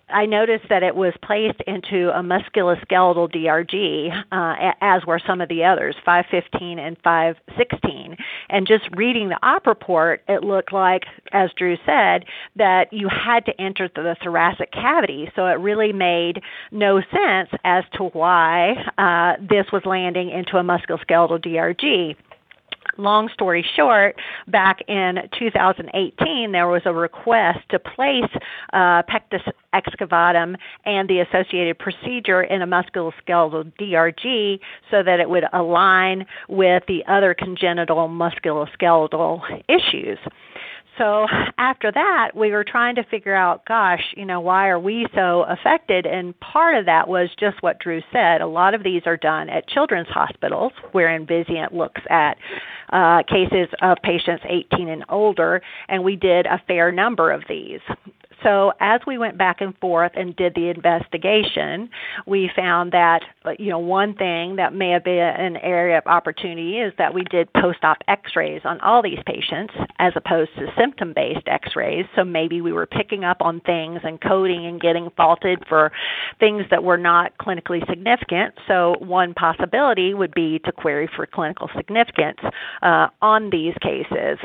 I 0.10 0.26
noticed 0.26 0.66
that 0.70 0.84
it 0.84 0.96
was 0.96 1.14
placed 1.22 1.60
into 1.68 2.10
a 2.18 2.22
musculoskeletal 2.24 3.30
DRG, 3.30 4.24
uh, 4.32 4.74
as 4.80 5.06
were 5.06 5.20
some 5.20 5.42
of 5.42 5.50
the 5.50 5.66
others, 5.66 5.96
515 6.06 6.80
and 6.80 6.98
516. 7.04 8.16
And 8.50 8.68
just 8.68 8.84
reading 8.96 9.30
the 9.30 9.40
op 9.46 9.68
report, 9.68 10.22
it 10.28 10.44
looked 10.44 10.72
like, 10.72 11.04
as 11.34 11.50
Drew 11.58 11.78
said, 11.86 12.26
that 12.56 12.92
you 12.92 13.10
had 13.10 13.46
to 13.46 13.62
enter 13.62 13.90
the 13.94 14.16
thoracic 14.24 14.72
cavity. 14.72 15.30
So 15.36 15.46
it 15.48 15.60
really 15.60 15.94
made 15.94 16.42
no 16.72 17.02
sense 17.02 17.50
as 17.64 17.84
to 17.94 18.04
why 18.04 18.74
uh, 18.98 19.42
this 19.42 19.66
was 19.72 19.84
landing 19.86 20.30
into 20.30 20.58
a 20.58 20.64
musculoskeletal 20.64 21.44
DRG 21.44 22.16
long 22.98 23.30
story 23.34 23.66
short, 23.76 24.16
back 24.48 24.80
in 24.88 25.18
2018, 25.38 26.52
there 26.52 26.68
was 26.68 26.82
a 26.86 26.94
request 26.94 27.60
to 27.70 27.80
place 27.80 28.30
uh, 28.74 29.04
pectus 29.04 29.42
excavatum 29.74 30.56
and 30.86 31.10
the 31.10 31.20
associated 31.20 31.78
procedure 31.80 32.42
in 32.44 32.62
a 32.62 32.68
musculoskeletal 32.68 33.72
DRG 33.80 34.60
so 34.90 35.04
that 35.04 35.20
it 35.20 35.30
would 35.30 35.44
align 35.54 36.26
with 36.50 36.84
the 36.88 37.04
other 37.08 37.34
congenital 37.34 38.08
musculoskeletal 38.08 39.42
issues 39.68 40.18
so 40.98 41.28
after 41.58 41.92
that, 41.92 42.32
we 42.36 42.52
were 42.52 42.64
trying 42.64 42.96
to 42.96 43.04
figure 43.04 43.36
out, 43.36 43.66
gosh, 43.66 44.02
you 44.16 44.26
know, 44.26 44.40
why 44.40 44.68
are 44.68 44.80
we 44.80 45.06
so 45.14 45.44
affected? 45.44 46.06
And 46.06 46.38
part 46.40 46.78
of 46.78 46.86
that 46.86 47.08
was 47.08 47.30
just 47.40 47.62
what 47.62 47.80
Drew 47.80 48.02
said. 48.12 48.42
A 48.42 48.48
lot 48.48 48.74
of 48.74 48.84
these 48.84 49.04
are 49.06 49.18
done 49.18 49.50
at 49.50 49.68
children's 49.68 50.08
hospitals, 50.08 50.74
where 50.92 51.08
Vizient 51.20 51.74
looks 51.74 52.02
at 52.10 52.38
uh, 52.92 53.24
cases 53.24 53.68
of 53.82 53.98
patients 54.04 54.44
18 54.48 54.90
and 54.90 55.06
older, 55.10 55.62
and 55.88 56.04
we 56.04 56.16
did 56.16 56.46
a 56.46 56.62
fair 56.68 56.92
number 56.92 57.32
of 57.32 57.44
these. 57.50 57.82
So 58.48 58.72
as 58.80 59.02
we 59.06 59.18
went 59.18 59.38
back 59.38 59.60
and 59.60 59.78
forth 59.80 60.14
and 60.16 60.34
did 60.38 60.56
the 60.56 60.70
investigation, 60.70 61.90
we 62.26 62.50
found 62.56 62.94
that 62.94 63.20
you 63.60 63.70
know 63.70 63.80
one 63.80 64.14
thing 64.16 64.56
that 64.56 64.74
may 64.74 64.92
have 64.92 65.04
been 65.04 65.18
an 65.18 65.58
area 65.58 65.98
of 65.98 66.06
opportunity 66.08 66.78
is 66.78 66.94
that 66.98 67.14
we 67.14 67.26
did 67.26 67.52
post-op 67.52 67.98
X-rays 68.08 68.62
on 68.64 68.80
all 68.80 69.02
these 69.02 69.20
patients 69.26 69.74
as 70.00 70.14
opposed 70.16 70.52
to 70.56 70.68
symptom-based 70.78 71.46
X-rays. 71.46 72.06
So 72.16 72.24
maybe 72.24 72.62
we 72.62 72.72
were 72.72 72.86
picking 72.86 73.26
up 73.26 73.42
on 73.42 73.60
things 73.62 74.00
and 74.06 74.22
coding 74.22 74.66
and 74.66 74.80
getting 74.80 75.10
faulted 75.18 75.62
for 75.68 75.92
things 76.40 76.64
that 76.70 76.86
were 76.86 76.98
not 76.98 77.38
clinically 77.38 77.86
significant. 77.90 78.54
So 78.66 78.96
one 79.00 79.34
possibility 79.34 80.14
would 80.14 80.34
be 80.34 80.60
to 80.60 80.72
query 80.72 81.10
for 81.14 81.26
clinical 81.26 81.70
significance 81.76 82.40
uh, 82.82 83.08
on 83.22 83.50
these 83.50 83.74
cases. 83.82 84.40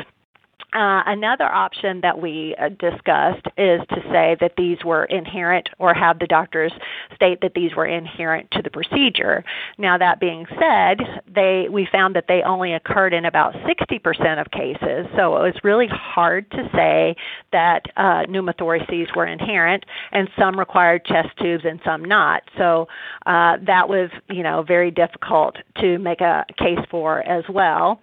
Uh, 0.72 1.02
another 1.04 1.44
option 1.44 2.00
that 2.00 2.18
we 2.18 2.54
uh, 2.58 2.70
discussed 2.70 3.46
is 3.58 3.80
to 3.90 4.02
say 4.10 4.36
that 4.40 4.54
these 4.56 4.78
were 4.84 5.04
inherent 5.04 5.68
or 5.78 5.92
have 5.92 6.18
the 6.18 6.26
doctors 6.26 6.72
state 7.14 7.42
that 7.42 7.52
these 7.54 7.74
were 7.76 7.84
inherent 7.84 8.50
to 8.50 8.62
the 8.62 8.70
procedure. 8.70 9.44
Now 9.76 9.98
that 9.98 10.18
being 10.18 10.46
said, 10.58 11.22
they 11.26 11.66
we 11.70 11.86
found 11.92 12.16
that 12.16 12.24
they 12.26 12.42
only 12.42 12.72
occurred 12.72 13.12
in 13.12 13.26
about 13.26 13.52
60% 13.54 14.40
of 14.40 14.50
cases, 14.50 15.06
so 15.14 15.36
it 15.36 15.42
was 15.42 15.54
really 15.62 15.88
hard 15.88 16.50
to 16.52 16.68
say 16.74 17.16
that 17.52 17.82
uh, 17.98 18.24
pneumothoraces 18.24 19.14
were 19.14 19.26
inherent, 19.26 19.84
and 20.10 20.30
some 20.38 20.58
required 20.58 21.04
chest 21.04 21.28
tubes 21.38 21.64
and 21.66 21.80
some 21.84 22.02
not. 22.02 22.44
So 22.56 22.88
uh, 23.26 23.58
that 23.66 23.90
was 23.90 24.10
you 24.30 24.42
know 24.42 24.62
very 24.62 24.90
difficult 24.90 25.56
to 25.80 25.98
make 25.98 26.22
a 26.22 26.46
case 26.58 26.80
for 26.90 27.22
as 27.28 27.44
well. 27.50 28.00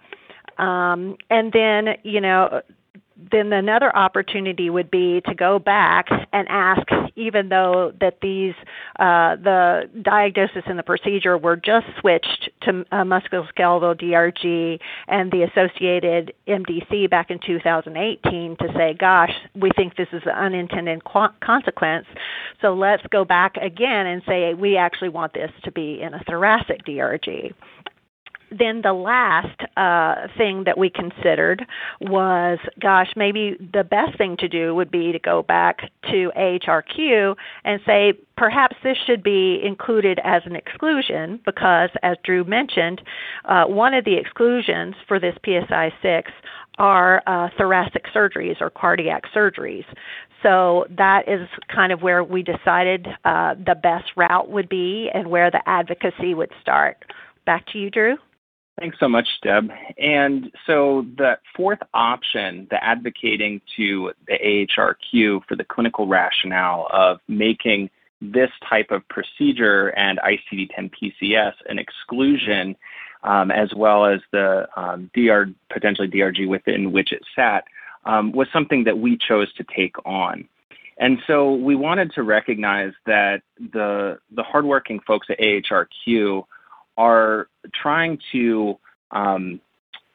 Um, 0.60 1.16
and 1.30 1.52
then, 1.52 1.96
you 2.02 2.20
know, 2.20 2.60
then 3.30 3.52
another 3.52 3.94
opportunity 3.94 4.70
would 4.70 4.90
be 4.90 5.20
to 5.26 5.34
go 5.34 5.58
back 5.58 6.06
and 6.32 6.46
ask, 6.48 6.86
even 7.16 7.48
though 7.48 7.92
that 8.00 8.18
these 8.22 8.54
uh, 8.98 9.36
the 9.36 9.90
diagnosis 10.02 10.62
and 10.66 10.78
the 10.78 10.82
procedure 10.82 11.36
were 11.36 11.56
just 11.56 11.86
switched 12.00 12.48
to 12.62 12.84
a 12.92 13.04
musculoskeletal 13.04 14.00
DRG 14.00 14.78
and 15.08 15.30
the 15.32 15.42
associated 15.42 16.32
MDC 16.48 17.10
back 17.10 17.30
in 17.30 17.38
2018 17.44 18.56
to 18.56 18.72
say, 18.74 18.94
gosh, 18.98 19.32
we 19.54 19.70
think 19.76 19.96
this 19.96 20.08
is 20.12 20.22
an 20.24 20.32
unintended 20.32 21.02
consequence, 21.40 22.06
so 22.60 22.74
let's 22.74 23.02
go 23.10 23.24
back 23.24 23.56
again 23.56 24.06
and 24.06 24.22
say 24.26 24.54
we 24.54 24.76
actually 24.76 25.10
want 25.10 25.34
this 25.34 25.50
to 25.64 25.72
be 25.72 26.00
in 26.00 26.14
a 26.14 26.22
thoracic 26.24 26.84
DRG 26.86 27.52
then 28.50 28.82
the 28.82 28.92
last 28.92 29.60
uh, 29.76 30.26
thing 30.36 30.64
that 30.64 30.76
we 30.76 30.90
considered 30.90 31.64
was, 32.00 32.58
gosh, 32.80 33.08
maybe 33.16 33.56
the 33.72 33.84
best 33.84 34.18
thing 34.18 34.36
to 34.38 34.48
do 34.48 34.74
would 34.74 34.90
be 34.90 35.12
to 35.12 35.18
go 35.18 35.42
back 35.42 35.90
to 36.10 36.32
AHRQ 36.36 37.36
and 37.64 37.80
say 37.86 38.14
perhaps 38.36 38.76
this 38.82 38.96
should 39.06 39.22
be 39.22 39.60
included 39.62 40.18
as 40.24 40.42
an 40.46 40.56
exclusion 40.56 41.40
because, 41.44 41.90
as 42.02 42.16
Drew 42.24 42.44
mentioned, 42.44 43.02
uh, 43.44 43.64
one 43.64 43.94
of 43.94 44.04
the 44.04 44.16
exclusions 44.16 44.94
for 45.06 45.20
this 45.20 45.34
PSI 45.44 45.92
6 46.02 46.30
are 46.78 47.22
uh, 47.26 47.50
thoracic 47.56 48.06
surgeries 48.14 48.60
or 48.60 48.70
cardiac 48.70 49.24
surgeries. 49.34 49.84
So 50.42 50.86
that 50.96 51.28
is 51.28 51.46
kind 51.74 51.92
of 51.92 52.00
where 52.02 52.24
we 52.24 52.42
decided 52.42 53.06
uh, 53.24 53.54
the 53.54 53.74
best 53.74 54.06
route 54.16 54.48
would 54.48 54.68
be 54.68 55.10
and 55.12 55.28
where 55.28 55.50
the 55.50 55.60
advocacy 55.66 56.34
would 56.34 56.50
start. 56.62 57.04
Back 57.44 57.66
to 57.72 57.78
you, 57.78 57.90
Drew. 57.90 58.16
Thanks 58.80 58.96
so 58.98 59.10
much, 59.10 59.28
Deb. 59.42 59.70
And 59.98 60.50
so 60.66 61.04
the 61.18 61.36
fourth 61.54 61.80
option, 61.92 62.66
the 62.70 62.82
advocating 62.82 63.60
to 63.76 64.12
the 64.26 64.38
AHRQ 64.42 65.44
for 65.46 65.54
the 65.54 65.64
clinical 65.64 66.06
rationale 66.06 66.88
of 66.90 67.20
making 67.28 67.90
this 68.22 68.48
type 68.66 68.90
of 68.90 69.06
procedure 69.08 69.88
and 69.88 70.18
ICD-10 70.20 70.90
PCS 70.94 71.52
an 71.68 71.78
exclusion, 71.78 72.74
um, 73.22 73.50
as 73.50 73.68
well 73.74 74.06
as 74.06 74.22
the 74.32 74.66
um, 74.76 75.10
DR, 75.14 75.52
potentially 75.70 76.08
DRG 76.08 76.48
within 76.48 76.90
which 76.90 77.12
it 77.12 77.22
sat, 77.36 77.64
um, 78.06 78.32
was 78.32 78.48
something 78.50 78.84
that 78.84 78.98
we 78.98 79.18
chose 79.18 79.52
to 79.54 79.64
take 79.76 79.96
on. 80.06 80.48
And 80.96 81.18
so 81.26 81.52
we 81.52 81.76
wanted 81.76 82.12
to 82.12 82.22
recognize 82.22 82.92
that 83.04 83.42
the 83.58 84.18
the 84.34 84.42
hardworking 84.42 85.00
folks 85.00 85.28
at 85.30 85.38
AHRQ 85.38 86.44
are 86.96 87.48
trying 87.72 88.18
to 88.32 88.78
um, 89.10 89.60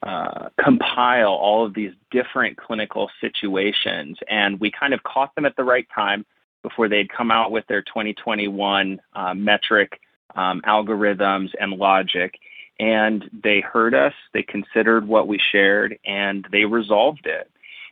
uh, 0.03 0.49
compile 0.63 1.33
all 1.33 1.65
of 1.65 1.73
these 1.73 1.91
different 2.11 2.57
clinical 2.57 3.09
situations, 3.19 4.17
and 4.29 4.59
we 4.59 4.71
kind 4.71 4.93
of 4.93 5.03
caught 5.03 5.33
them 5.35 5.45
at 5.45 5.55
the 5.55 5.63
right 5.63 5.87
time 5.93 6.25
before 6.61 6.89
they'd 6.89 7.11
come 7.11 7.31
out 7.31 7.51
with 7.51 7.65
their 7.67 7.81
2021 7.83 8.99
uh, 9.13 9.33
metric 9.33 9.99
um, 10.35 10.61
algorithms 10.67 11.49
and 11.59 11.73
logic. 11.73 12.35
And 12.79 13.29
they 13.43 13.61
heard 13.61 13.93
us, 13.93 14.13
they 14.33 14.43
considered 14.43 15.07
what 15.07 15.27
we 15.27 15.39
shared, 15.51 15.97
and 16.05 16.45
they 16.51 16.65
resolved 16.65 17.25
it. 17.25 17.49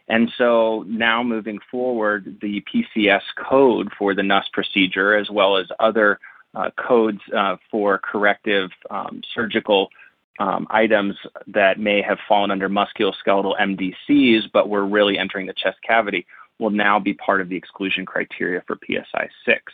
And 0.08 0.30
so 0.38 0.84
now 0.88 1.24
moving 1.24 1.60
forward, 1.72 2.38
the 2.42 2.64
PCS 2.74 3.22
code 3.38 3.90
for 3.98 4.14
the 4.14 4.24
Nuss 4.24 4.46
procedure, 4.52 5.16
as 5.16 5.30
well 5.30 5.56
as 5.58 5.68
other 5.80 6.20
codes 6.78 7.20
uh, 7.36 7.58
for 7.72 7.98
corrective 7.98 8.70
um, 8.90 9.22
surgical 9.34 9.90
um, 10.40 10.68
items 10.70 11.16
that 11.48 11.80
may 11.80 12.02
have 12.02 12.18
fallen 12.28 12.52
under 12.52 12.70
musculoskeletal 12.70 13.54
MDCs, 13.60 14.52
but 14.52 14.70
were 14.70 14.86
really 14.86 15.18
entering 15.18 15.46
the 15.46 15.54
chest 15.54 15.78
cavity, 15.88 16.26
will 16.60 16.72
now 16.72 17.00
be 17.00 17.14
part 17.14 17.42
of 17.42 17.50
the 17.50 17.56
exclusion 17.56 18.06
criteria 18.06 18.64
for 18.66 18.78
PSI 18.86 19.30
6. 19.46 19.74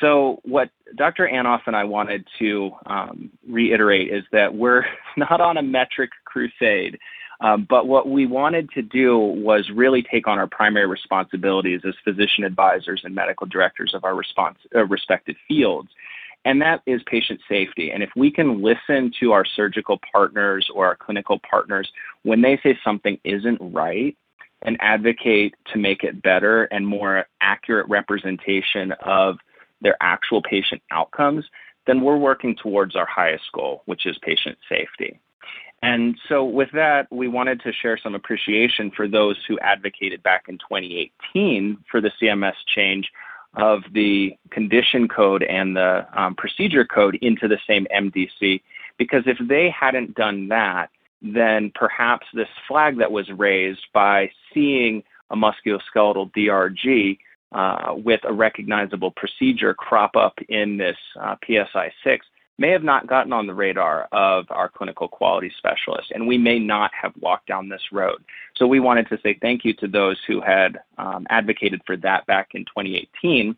So, 0.00 0.40
what 0.44 0.70
Dr. 0.96 1.28
Anoff 1.28 1.62
and 1.66 1.76
I 1.76 1.84
wanted 1.84 2.26
to 2.38 2.70
um, 2.86 3.30
reiterate 3.46 4.12
is 4.12 4.24
that 4.32 4.54
we're 4.54 4.84
not 5.16 5.40
on 5.40 5.56
a 5.56 5.62
metric 5.62 6.10
crusade. 6.24 6.98
Um, 7.40 7.66
but 7.68 7.86
what 7.86 8.08
we 8.08 8.26
wanted 8.26 8.70
to 8.70 8.82
do 8.82 9.16
was 9.18 9.70
really 9.72 10.02
take 10.02 10.26
on 10.26 10.38
our 10.38 10.48
primary 10.48 10.86
responsibilities 10.86 11.82
as 11.86 11.94
physician 12.02 12.44
advisors 12.44 13.02
and 13.04 13.14
medical 13.14 13.46
directors 13.46 13.94
of 13.94 14.04
our 14.04 14.14
response, 14.14 14.58
uh, 14.74 14.84
respective 14.86 15.36
fields. 15.46 15.88
And 16.44 16.60
that 16.62 16.82
is 16.86 17.00
patient 17.06 17.40
safety. 17.48 17.90
And 17.90 18.02
if 18.02 18.10
we 18.16 18.30
can 18.30 18.62
listen 18.62 19.12
to 19.20 19.32
our 19.32 19.44
surgical 19.44 20.00
partners 20.12 20.68
or 20.74 20.86
our 20.86 20.96
clinical 20.96 21.40
partners 21.48 21.88
when 22.22 22.42
they 22.42 22.58
say 22.62 22.78
something 22.84 23.18
isn't 23.24 23.58
right, 23.60 24.16
and 24.62 24.76
advocate 24.80 25.54
to 25.72 25.78
make 25.78 26.02
it 26.02 26.22
better 26.22 26.64
and 26.64 26.86
more 26.86 27.26
accurate 27.40 27.88
representation 27.88 28.92
of 29.04 29.38
their 29.80 29.96
actual 30.00 30.42
patient 30.42 30.82
outcomes, 30.90 31.44
then 31.86 32.00
we're 32.00 32.16
working 32.16 32.56
towards 32.56 32.96
our 32.96 33.06
highest 33.06 33.44
goal, 33.52 33.82
which 33.86 34.06
is 34.06 34.18
patient 34.22 34.58
safety. 34.68 35.18
And 35.82 36.18
so, 36.28 36.44
with 36.44 36.70
that, 36.72 37.06
we 37.10 37.28
wanted 37.28 37.60
to 37.60 37.72
share 37.72 37.98
some 37.98 38.14
appreciation 38.14 38.90
for 38.90 39.06
those 39.06 39.36
who 39.46 39.58
advocated 39.60 40.22
back 40.22 40.46
in 40.48 40.58
2018 40.58 41.84
for 41.90 42.00
the 42.00 42.10
CMS 42.20 42.54
change 42.66 43.12
of 43.54 43.82
the 43.92 44.36
condition 44.50 45.08
code 45.08 45.42
and 45.44 45.76
the 45.76 46.06
um, 46.14 46.34
procedure 46.34 46.84
code 46.84 47.16
into 47.22 47.46
the 47.46 47.58
same 47.66 47.86
MDC. 47.94 48.60
Because 48.98 49.22
if 49.26 49.38
they 49.40 49.70
hadn't 49.70 50.14
done 50.14 50.48
that, 50.48 50.90
then 51.22 51.70
perhaps 51.74 52.26
this 52.34 52.48
flag 52.66 52.98
that 52.98 53.12
was 53.12 53.30
raised 53.30 53.86
by 53.92 54.30
seeing 54.52 55.02
a 55.30 55.36
musculoskeletal 55.36 56.32
DRG 56.32 57.18
uh, 57.52 57.94
with 57.94 58.20
a 58.24 58.32
recognizable 58.32 59.10
procedure 59.10 59.74
crop 59.74 60.16
up 60.16 60.38
in 60.48 60.76
this 60.76 60.96
uh, 61.20 61.36
PSI 61.46 61.92
6 62.04 62.26
may 62.58 62.70
have 62.70 62.82
not 62.82 63.06
gotten 63.06 63.32
on 63.32 63.46
the 63.46 63.54
radar 63.54 64.08
of 64.12 64.46
our 64.50 64.68
clinical 64.68 65.08
quality 65.08 65.50
specialists, 65.56 66.10
and 66.12 66.26
we 66.26 66.36
may 66.36 66.58
not 66.58 66.90
have 67.00 67.12
walked 67.20 67.46
down 67.46 67.68
this 67.68 67.92
road. 67.92 68.22
So 68.56 68.66
we 68.66 68.80
wanted 68.80 69.08
to 69.08 69.18
say 69.22 69.38
thank 69.40 69.64
you 69.64 69.72
to 69.74 69.86
those 69.86 70.18
who 70.26 70.40
had 70.40 70.80
um, 70.98 71.26
advocated 71.30 71.82
for 71.86 71.96
that 71.98 72.26
back 72.26 72.48
in 72.54 72.64
2018, 72.64 73.56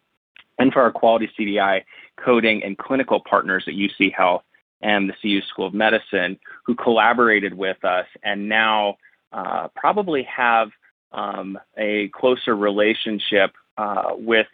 and 0.59 0.73
for 0.73 0.83
our 0.83 0.93
quality 0.93 1.31
CDI 1.39 1.83
coding 2.23 2.63
and 2.63 2.77
clinical 2.77 3.21
partners 3.21 3.65
at 3.67 3.75
UC 3.75 4.13
Health 4.13 4.43
and 4.83 5.09
the 5.09 5.15
CU 5.21 5.41
School 5.43 5.67
of 5.67 5.75
Medicine 5.75 6.39
who 6.65 6.75
collaborated 6.75 7.55
with 7.55 7.83
us 7.85 8.07
and 8.23 8.49
now 8.49 8.97
uh, 9.33 9.69
probably 9.75 10.23
have 10.25 10.71
um, 11.13 11.59
a 11.77 12.09
closer 12.09 12.55
relationship 12.55 13.53
uh, 13.79 14.13
with 14.17 14.47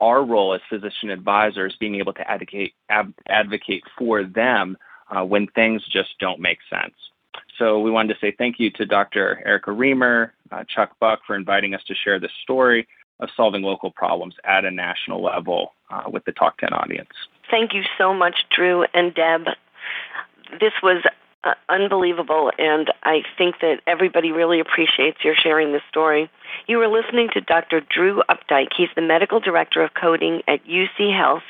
our 0.00 0.24
role 0.24 0.54
as 0.54 0.60
physician 0.68 1.10
advisors, 1.10 1.76
being 1.78 1.96
able 1.96 2.12
to 2.14 2.30
advocate 2.30 2.74
ab- 2.88 3.14
advocate 3.28 3.82
for 3.98 4.24
them 4.24 4.76
uh, 5.10 5.24
when 5.24 5.46
things 5.48 5.82
just 5.90 6.10
don't 6.18 6.40
make 6.40 6.58
sense. 6.70 6.94
So 7.58 7.80
we 7.80 7.90
wanted 7.90 8.14
to 8.14 8.20
say 8.20 8.34
thank 8.36 8.58
you 8.58 8.70
to 8.72 8.86
Dr. 8.86 9.42
Erica 9.44 9.70
Remer, 9.70 10.30
uh, 10.50 10.64
Chuck 10.68 10.98
Buck 11.00 11.20
for 11.26 11.36
inviting 11.36 11.74
us 11.74 11.82
to 11.86 11.94
share 11.94 12.18
this 12.18 12.32
story 12.42 12.86
of 13.20 13.28
solving 13.36 13.62
local 13.62 13.90
problems 13.90 14.34
at 14.44 14.64
a 14.64 14.70
national 14.70 15.22
level 15.22 15.72
uh, 15.90 16.02
with 16.08 16.24
the 16.24 16.32
Talk 16.32 16.58
10 16.58 16.72
audience. 16.72 17.10
Thank 17.50 17.72
you 17.72 17.82
so 17.96 18.12
much, 18.12 18.44
Drew 18.50 18.84
and 18.92 19.14
Deb. 19.14 19.46
This 20.60 20.72
was 20.82 21.04
uh, 21.44 21.54
unbelievable, 21.68 22.50
and 22.58 22.92
I 23.02 23.22
think 23.36 23.60
that 23.60 23.80
everybody 23.86 24.32
really 24.32 24.60
appreciates 24.60 25.18
your 25.22 25.34
sharing 25.34 25.72
this 25.72 25.82
story. 25.88 26.30
You 26.66 26.78
were 26.78 26.88
listening 26.88 27.28
to 27.34 27.40
Dr. 27.40 27.80
Drew 27.80 28.22
Updike. 28.28 28.68
He's 28.76 28.88
the 28.96 29.02
medical 29.02 29.40
director 29.40 29.82
of 29.82 29.94
coding 29.94 30.42
at 30.48 30.64
UC 30.64 31.14
Health, 31.14 31.42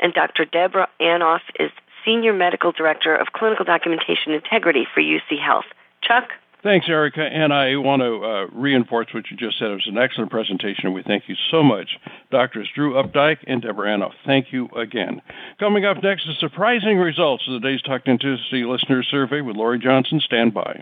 and 0.00 0.12
Dr. 0.12 0.44
Deborah 0.44 0.88
Anoff 1.00 1.42
is 1.60 1.70
senior 2.04 2.32
medical 2.32 2.72
director 2.72 3.14
of 3.14 3.28
clinical 3.32 3.64
documentation 3.64 4.32
integrity 4.32 4.86
for 4.92 5.00
UC 5.00 5.40
Health. 5.40 5.66
Chuck? 6.02 6.30
Thanks, 6.66 6.88
Erica. 6.88 7.20
And 7.20 7.52
I 7.52 7.76
want 7.76 8.02
to 8.02 8.24
uh, 8.26 8.46
reinforce 8.52 9.06
what 9.14 9.30
you 9.30 9.36
just 9.36 9.56
said. 9.56 9.70
It 9.70 9.74
was 9.74 9.86
an 9.86 9.98
excellent 9.98 10.32
presentation. 10.32 10.92
We 10.92 11.04
thank 11.04 11.28
you 11.28 11.36
so 11.48 11.62
much, 11.62 11.90
Doctors 12.32 12.68
Drew 12.74 12.94
Updike 12.94 13.36
and 13.46 13.62
Deborah 13.62 13.96
Anoff. 13.96 14.14
Thank 14.26 14.46
you 14.50 14.66
again. 14.76 15.22
Coming 15.60 15.84
up 15.84 16.02
next, 16.02 16.26
the 16.26 16.34
surprising 16.40 16.98
results 16.98 17.44
of 17.46 17.52
the 17.52 17.68
day's 17.68 17.80
Talk 17.82 18.04
10 18.04 18.18
Tuesday 18.18 18.64
listener 18.64 19.04
survey 19.04 19.42
with 19.42 19.54
Laurie 19.54 19.78
Johnson. 19.78 20.18
Stand 20.18 20.54
by. 20.54 20.80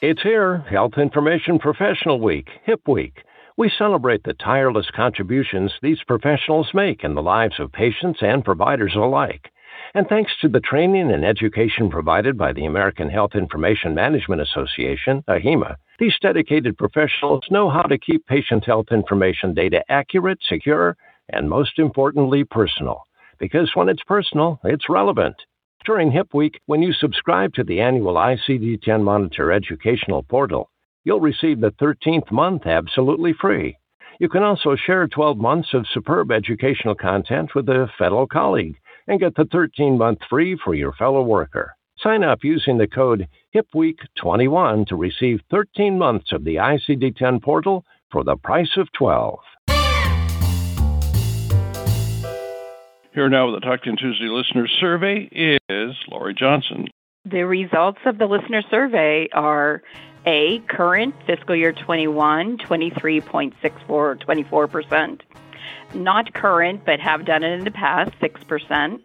It's 0.00 0.22
here, 0.22 0.58
Health 0.70 0.92
Information 0.96 1.58
Professional 1.58 2.20
Week, 2.20 2.46
HIP 2.64 2.86
Week. 2.86 3.24
We 3.58 3.70
celebrate 3.78 4.22
the 4.22 4.34
tireless 4.34 4.90
contributions 4.94 5.72
these 5.80 6.02
professionals 6.06 6.68
make 6.74 7.02
in 7.04 7.14
the 7.14 7.22
lives 7.22 7.58
of 7.58 7.72
patients 7.72 8.18
and 8.20 8.44
providers 8.44 8.94
alike. 8.94 9.50
And 9.94 10.06
thanks 10.06 10.30
to 10.42 10.48
the 10.48 10.60
training 10.60 11.10
and 11.10 11.24
education 11.24 11.88
provided 11.88 12.36
by 12.36 12.52
the 12.52 12.66
American 12.66 13.08
Health 13.08 13.34
Information 13.34 13.94
Management 13.94 14.42
Association, 14.42 15.24
AHIMA, 15.26 15.76
these 15.98 16.18
dedicated 16.20 16.76
professionals 16.76 17.44
know 17.50 17.70
how 17.70 17.80
to 17.84 17.96
keep 17.96 18.26
patient 18.26 18.66
health 18.66 18.88
information 18.90 19.54
data 19.54 19.82
accurate, 19.88 20.38
secure, 20.46 20.94
and 21.30 21.48
most 21.48 21.78
importantly, 21.78 22.44
personal. 22.44 23.04
Because 23.38 23.70
when 23.72 23.88
it's 23.88 24.02
personal, 24.02 24.60
it's 24.64 24.90
relevant. 24.90 25.36
During 25.86 26.10
HIP 26.10 26.34
Week, 26.34 26.60
when 26.66 26.82
you 26.82 26.92
subscribe 26.92 27.54
to 27.54 27.64
the 27.64 27.80
annual 27.80 28.16
ICD 28.16 28.82
10 28.82 29.02
Monitor 29.02 29.50
educational 29.50 30.22
portal, 30.24 30.68
you'll 31.06 31.20
receive 31.20 31.60
the 31.60 31.70
13th 31.70 32.32
month 32.32 32.66
absolutely 32.66 33.32
free. 33.40 33.78
You 34.18 34.28
can 34.28 34.42
also 34.42 34.74
share 34.74 35.06
12 35.06 35.38
months 35.38 35.68
of 35.72 35.86
superb 35.86 36.32
educational 36.32 36.96
content 36.96 37.54
with 37.54 37.68
a 37.68 37.88
fellow 37.96 38.26
colleague 38.26 38.76
and 39.06 39.20
get 39.20 39.36
the 39.36 39.46
13 39.50 39.96
month 39.96 40.18
free 40.28 40.58
for 40.62 40.74
your 40.74 40.92
fellow 40.92 41.22
worker. 41.22 41.76
Sign 41.98 42.24
up 42.24 42.40
using 42.42 42.76
the 42.76 42.88
code 42.88 43.28
HIPWEEK21 43.54 44.88
to 44.88 44.96
receive 44.96 45.40
13 45.50 45.96
months 45.96 46.32
of 46.32 46.42
the 46.42 46.56
ICD 46.56 47.16
10 47.16 47.40
portal 47.40 47.84
for 48.10 48.24
the 48.24 48.36
price 48.36 48.76
of 48.76 48.90
12. 48.92 49.38
Here 53.14 53.28
now 53.30 53.50
with 53.50 53.62
the 53.62 53.66
Talk 53.66 53.82
10 53.82 53.96
Tuesday 53.96 54.26
listener 54.26 54.66
survey 54.80 55.28
is 55.32 55.96
Laurie 56.08 56.34
Johnson. 56.34 56.88
The 57.24 57.44
results 57.44 57.98
of 58.04 58.18
the 58.18 58.26
listener 58.26 58.62
survey 58.70 59.28
are 59.32 59.82
a, 60.26 60.58
current 60.68 61.14
fiscal 61.26 61.54
year 61.54 61.72
21, 61.72 62.58
23.64 62.58 64.18
24%. 64.18 65.20
Not 65.94 66.34
current, 66.34 66.84
but 66.84 67.00
have 67.00 67.24
done 67.24 67.42
it 67.44 67.58
in 67.58 67.64
the 67.64 67.70
past, 67.70 68.12
6%. 68.20 69.00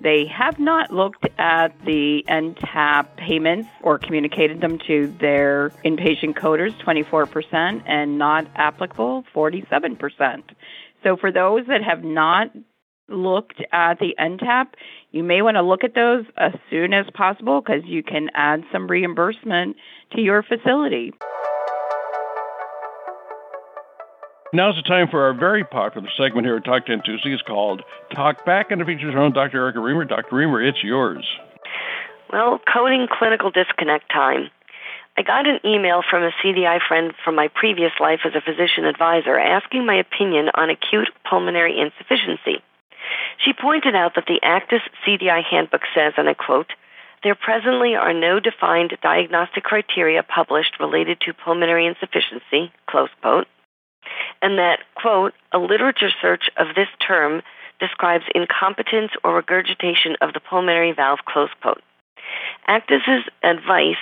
They 0.00 0.26
have 0.26 0.58
not 0.58 0.90
looked 0.90 1.26
at 1.38 1.68
the 1.84 2.24
NTAP 2.28 3.16
payments 3.16 3.68
or 3.82 3.98
communicated 3.98 4.60
them 4.60 4.78
to 4.86 5.06
their 5.20 5.70
inpatient 5.84 6.34
coders, 6.34 6.76
24%, 6.82 7.82
and 7.86 8.18
not 8.18 8.46
applicable, 8.56 9.24
47%. 9.34 10.42
So 11.02 11.16
for 11.16 11.32
those 11.32 11.66
that 11.68 11.82
have 11.82 12.04
not 12.04 12.50
looked 13.08 13.62
at 13.72 13.98
the 13.98 14.14
NTAP, 14.18 14.66
you 15.10 15.22
may 15.22 15.42
want 15.42 15.56
to 15.56 15.62
look 15.62 15.84
at 15.84 15.94
those 15.94 16.24
as 16.36 16.52
soon 16.70 16.92
as 16.92 17.06
possible 17.14 17.60
because 17.60 17.84
you 17.84 18.02
can 18.02 18.28
add 18.34 18.64
some 18.72 18.86
reimbursement 18.86 19.76
to 20.12 20.20
your 20.20 20.42
facility. 20.42 21.12
Now's 24.52 24.76
the 24.76 24.82
time 24.82 25.08
for 25.10 25.24
our 25.24 25.34
very 25.34 25.64
popular 25.64 26.08
segment 26.16 26.46
here 26.46 26.56
at 26.56 26.64
Talk 26.64 26.86
10 26.86 27.02
Tuesday. 27.04 27.32
It's 27.32 27.42
called 27.42 27.82
Talk 28.14 28.44
Back, 28.46 28.70
and 28.70 28.80
it 28.80 28.86
features 28.86 29.14
our 29.14 29.20
own 29.20 29.32
Dr. 29.32 29.58
Erica 29.58 29.78
Remer. 29.78 30.08
Dr. 30.08 30.36
Remer, 30.36 30.66
it's 30.66 30.82
yours. 30.82 31.26
Well, 32.32 32.60
coding 32.72 33.06
clinical 33.10 33.50
disconnect 33.50 34.10
time. 34.10 34.50
I 35.18 35.22
got 35.22 35.46
an 35.46 35.60
email 35.64 36.02
from 36.08 36.22
a 36.22 36.30
CDI 36.42 36.78
friend 36.86 37.12
from 37.24 37.34
my 37.34 37.48
previous 37.48 37.92
life 37.98 38.20
as 38.24 38.34
a 38.34 38.40
physician 38.40 38.84
advisor 38.84 39.38
asking 39.38 39.86
my 39.86 39.96
opinion 39.96 40.50
on 40.54 40.70
acute 40.70 41.08
pulmonary 41.28 41.78
insufficiency. 41.78 42.62
She 43.38 43.52
pointed 43.52 43.94
out 43.94 44.14
that 44.14 44.26
the 44.26 44.40
ACDIS 44.42 44.82
CDI 45.06 45.42
handbook 45.44 45.82
says, 45.94 46.14
and 46.16 46.28
I 46.28 46.34
quote, 46.34 46.72
there 47.22 47.34
presently 47.34 47.94
are 47.96 48.12
no 48.12 48.40
defined 48.40 48.96
diagnostic 49.02 49.64
criteria 49.64 50.22
published 50.22 50.78
related 50.78 51.20
to 51.22 51.32
pulmonary 51.32 51.86
insufficiency, 51.86 52.72
close 52.88 53.08
quote, 53.20 53.46
and 54.42 54.58
that, 54.58 54.80
quote, 54.94 55.34
a 55.52 55.58
literature 55.58 56.10
search 56.20 56.50
of 56.56 56.74
this 56.74 56.88
term 57.04 57.42
describes 57.80 58.24
incompetence 58.34 59.12
or 59.24 59.34
regurgitation 59.34 60.16
of 60.20 60.32
the 60.32 60.40
pulmonary 60.40 60.92
valve, 60.92 61.20
close 61.26 61.50
quote. 61.60 61.82
ACDIS's 62.68 63.28
advice 63.42 63.96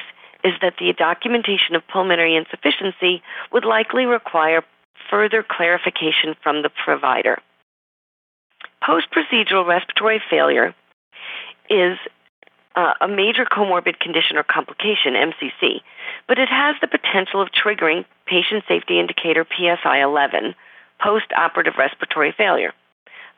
is 0.45 0.53
that 0.61 0.75
the 0.79 0.93
documentation 0.93 1.75
of 1.75 1.87
pulmonary 1.89 2.37
insufficiency 2.37 3.23
would 3.53 3.65
likely 3.65 4.05
require 4.05 4.63
further 5.11 5.43
clarification 5.43 6.35
from 6.43 6.63
the 6.63 6.71
provider. 6.85 7.39
Post 8.85 9.07
procedural 9.11 9.67
respiratory 9.67 10.21
failure 10.29 10.75
is 11.71 11.97
uh, 12.77 12.93
a 13.01 13.09
major 13.09 13.45
comorbid 13.45 13.99
condition 13.99 14.37
or 14.37 14.43
complication, 14.43 15.15
MCC, 15.15 15.81
but 16.29 16.39
it 16.39 16.49
has 16.49 16.77
the 16.81 16.89
potential 16.89 17.41
of 17.41 17.49
triggering 17.49 18.05
patient 18.27 18.65
safety 18.69 18.99
indicator 18.99 19.47
PSI 19.57 20.03
11, 20.03 20.55
post 21.01 21.27
operative 21.37 21.75
respiratory 21.79 22.35
failure. 22.37 22.73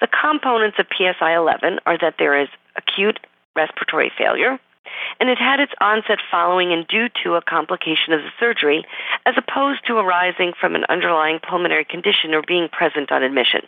The 0.01 0.09
components 0.09 0.79
of 0.79 0.87
PSI 0.97 1.37
11 1.37 1.81
are 1.87 1.99
that 1.99 2.17
there 2.19 2.41
is 2.41 2.49
acute 2.77 3.21
respiratory 3.55 4.11
failure, 4.19 4.59
and 5.21 5.29
it 5.29 5.39
had 5.39 5.61
its 5.61 5.73
onset 5.81 6.19
following 6.31 6.73
and 6.73 6.87
due 6.89 7.09
to 7.23 7.35
a 7.35 7.43
complication 7.43 8.13
of 8.13 8.23
the 8.23 8.31
surgery, 8.41 8.85
as 9.27 9.35
opposed 9.37 9.87
to 9.87 9.99
arising 9.99 10.55
from 10.59 10.75
an 10.75 10.85
underlying 10.89 11.39
pulmonary 11.39 11.85
condition 11.85 12.35
or 12.35 12.43
being 12.43 12.69
present 12.69 13.13
on 13.13 13.23
admission. 13.23 13.63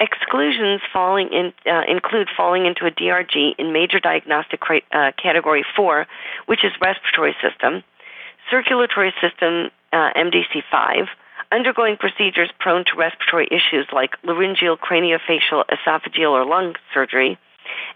Exclusions 0.00 0.80
falling 0.92 1.28
in, 1.32 1.52
uh, 1.66 1.82
include 1.88 2.28
falling 2.36 2.66
into 2.66 2.86
a 2.86 2.90
DRG 2.90 3.54
in 3.58 3.72
major 3.72 3.98
diagnostic 3.98 4.60
uh, 4.92 5.12
category 5.20 5.64
4, 5.76 6.06
which 6.46 6.64
is 6.64 6.72
respiratory 6.80 7.34
system, 7.42 7.82
circulatory 8.50 9.12
system 9.20 9.70
uh, 9.92 10.10
MDC5, 10.14 11.08
undergoing 11.50 11.96
procedures 11.96 12.50
prone 12.60 12.84
to 12.84 12.96
respiratory 12.96 13.48
issues 13.50 13.86
like 13.92 14.16
laryngeal, 14.22 14.76
craniofacial, 14.76 15.64
esophageal, 15.66 16.30
or 16.30 16.44
lung 16.44 16.74
surgery, 16.92 17.38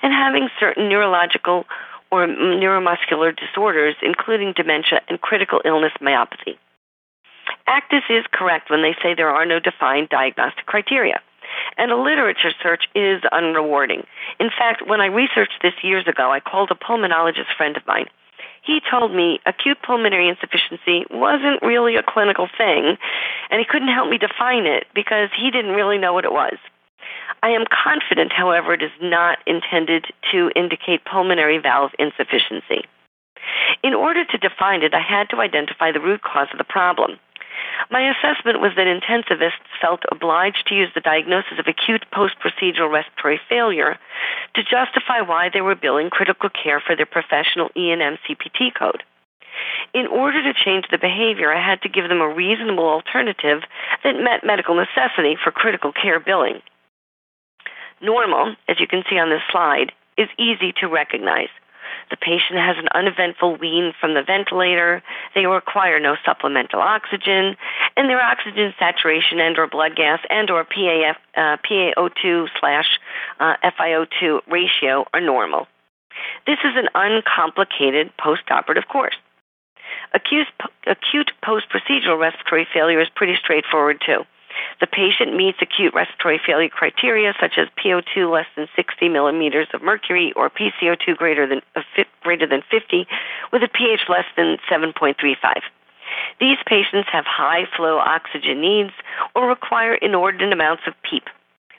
and 0.03 0.13
having 0.13 0.49
certain 0.59 0.89
neurological 0.89 1.65
or 2.11 2.27
neuromuscular 2.27 3.35
disorders, 3.35 3.95
including 4.03 4.53
dementia 4.55 5.01
and 5.09 5.21
critical 5.21 5.61
illness 5.65 5.93
myopathy. 6.01 6.57
ACDIS 7.67 8.03
is 8.11 8.25
correct 8.33 8.71
when 8.71 8.83
they 8.83 8.95
say 9.03 9.15
there 9.15 9.31
are 9.31 9.47
no 9.47 9.59
defined 9.59 10.09
diagnostic 10.09 10.67
criteria. 10.67 11.21
And 11.77 11.91
a 11.91 11.97
literature 11.97 12.53
search 12.63 12.89
is 12.95 13.23
unrewarding. 13.33 14.05
In 14.39 14.51
fact, 14.51 14.87
when 14.87 15.01
I 15.01 15.07
researched 15.07 15.63
this 15.63 15.75
years 15.83 16.07
ago, 16.07 16.31
I 16.31 16.41
called 16.41 16.71
a 16.71 16.75
pulmonologist 16.75 17.55
friend 17.57 17.77
of 17.77 17.87
mine. 17.87 18.07
He 18.63 18.81
told 18.89 19.13
me 19.13 19.41
acute 19.45 19.79
pulmonary 19.85 20.29
insufficiency 20.29 21.05
wasn't 21.11 21.63
really 21.63 21.97
a 21.97 22.03
clinical 22.03 22.49
thing, 22.57 22.97
and 23.51 23.59
he 23.59 23.67
couldn't 23.69 23.93
help 23.93 24.09
me 24.09 24.19
define 24.19 24.67
it 24.67 24.87
because 24.95 25.31
he 25.37 25.51
didn't 25.51 25.73
really 25.73 25.99
know 25.99 26.13
what 26.13 26.25
it 26.25 26.33
was. 26.33 26.57
I 27.43 27.51
am 27.51 27.65
confident, 27.67 28.33
however, 28.33 28.73
it 28.75 28.83
is 28.83 28.93
not 29.01 29.39
intended 29.47 30.07
to 30.31 30.51
indicate 30.55 31.05
pulmonary 31.05 31.59
valve 31.59 31.91
insufficiency. 31.99 32.87
In 33.83 33.95
order 33.95 34.25
to 34.25 34.39
define 34.39 34.83
it, 34.83 34.95
I 34.95 35.01
had 35.01 35.29
to 35.31 35.41
identify 35.41 35.91
the 35.91 36.01
root 36.01 36.23
cause 36.23 36.47
of 36.53 36.59
the 36.59 36.65
problem. 36.65 37.19
My 37.91 38.11
assessment 38.11 38.61
was 38.61 38.73
that 38.77 38.87
intensivists 38.87 39.69
felt 39.81 40.03
obliged 40.11 40.67
to 40.67 40.75
use 40.75 40.91
the 40.95 41.01
diagnosis 41.01 41.59
of 41.59 41.67
acute 41.67 42.05
post 42.13 42.35
procedural 42.39 42.91
respiratory 42.91 43.41
failure 43.49 43.99
to 44.55 44.63
justify 44.63 45.21
why 45.21 45.51
they 45.53 45.61
were 45.61 45.75
billing 45.75 46.11
critical 46.11 46.51
care 46.51 46.81
for 46.81 46.97
their 46.97 47.07
professional 47.07 47.71
E&M 47.77 48.19
CPT 48.29 48.75
code. 48.75 49.03
In 49.95 50.07
order 50.07 50.43
to 50.43 50.59
change 50.65 50.87
the 50.91 50.99
behavior, 50.99 51.53
I 51.53 51.61
had 51.61 51.83
to 51.83 51.89
give 51.89 52.09
them 52.09 52.21
a 52.21 52.29
reasonable 52.29 52.89
alternative 52.89 53.63
that 54.03 54.17
met 54.17 54.45
medical 54.45 54.75
necessity 54.75 55.37
for 55.43 55.51
critical 55.51 55.93
care 55.93 56.19
billing. 56.19 56.63
Normal, 58.01 58.57
as 58.69 58.81
you 58.81 58.87
can 58.87 59.05
see 59.09 59.19
on 59.19 59.31
this 59.31 59.43
slide, 59.51 59.93
is 60.17 60.29
easy 60.39 60.73
to 60.81 60.89
recognize. 60.89 61.49
The 62.13 62.19
patient 62.19 62.59
has 62.59 62.77
an 62.77 62.89
uneventful 62.95 63.57
wean 63.57 63.95
from 63.99 64.13
the 64.13 64.23
ventilator. 64.23 65.03
They 65.35 65.47
require 65.47 65.99
no 65.99 66.17
supplemental 66.27 66.79
oxygen, 66.79 67.57
and 67.97 68.11
their 68.11 68.21
oxygen 68.21 68.75
saturation 68.79 69.41
and/or 69.41 69.67
blood 69.67 69.97
gas 69.97 70.21
and/or 70.29 70.67
PAF, 70.67 71.17
uh, 71.35 71.57
PaO2 71.67 72.49
slash 72.61 73.01
uh, 73.41 73.57
FiO2 73.65 74.43
ratio 74.47 75.07
are 75.15 75.23
normal. 75.23 75.69
This 76.47 76.59
is 76.65 76.77
an 76.77 76.91
uncomplicated 76.95 78.13
postoperative 78.19 78.87
course. 78.89 79.17
Acute, 80.13 80.49
acute 80.87 81.33
post-procedural 81.43 82.21
respiratory 82.21 82.69
failure 82.75 83.01
is 83.01 83.09
pretty 83.17 83.37
straightforward 83.37 84.03
too. 84.05 84.27
The 84.83 84.89
patient 84.89 85.37
meets 85.37 85.63
acute 85.63 85.95
respiratory 85.95 86.41
failure 86.45 86.69
criteria 86.69 87.35
such 87.41 87.53
as 87.57 87.69
PO2 87.79 88.29
less 88.29 88.49
than 88.57 88.67
60 88.75 89.09
millimeters 89.11 89.69
of 89.73 89.81
mercury 89.81 90.33
or 90.35 90.51
PCO2 90.51 91.17
greater 91.17 91.47
than, 91.47 91.63
uh, 91.77 91.83
greater 92.25 92.49
than 92.49 92.65
50 92.69 93.07
with 93.53 93.63
a 93.63 93.69
pH 93.69 94.01
less 94.09 94.25
than 94.37 94.59
7.35. 94.69 95.63
These 96.41 96.59
patients 96.67 97.09
have 97.13 97.25
high 97.25 97.67
flow 97.77 97.99
oxygen 97.99 98.61
needs 98.61 98.91
or 99.37 99.47
require 99.47 99.95
inordinate 99.95 100.53
amounts 100.53 100.83
of 100.89 100.95
PEEP. 101.09 101.29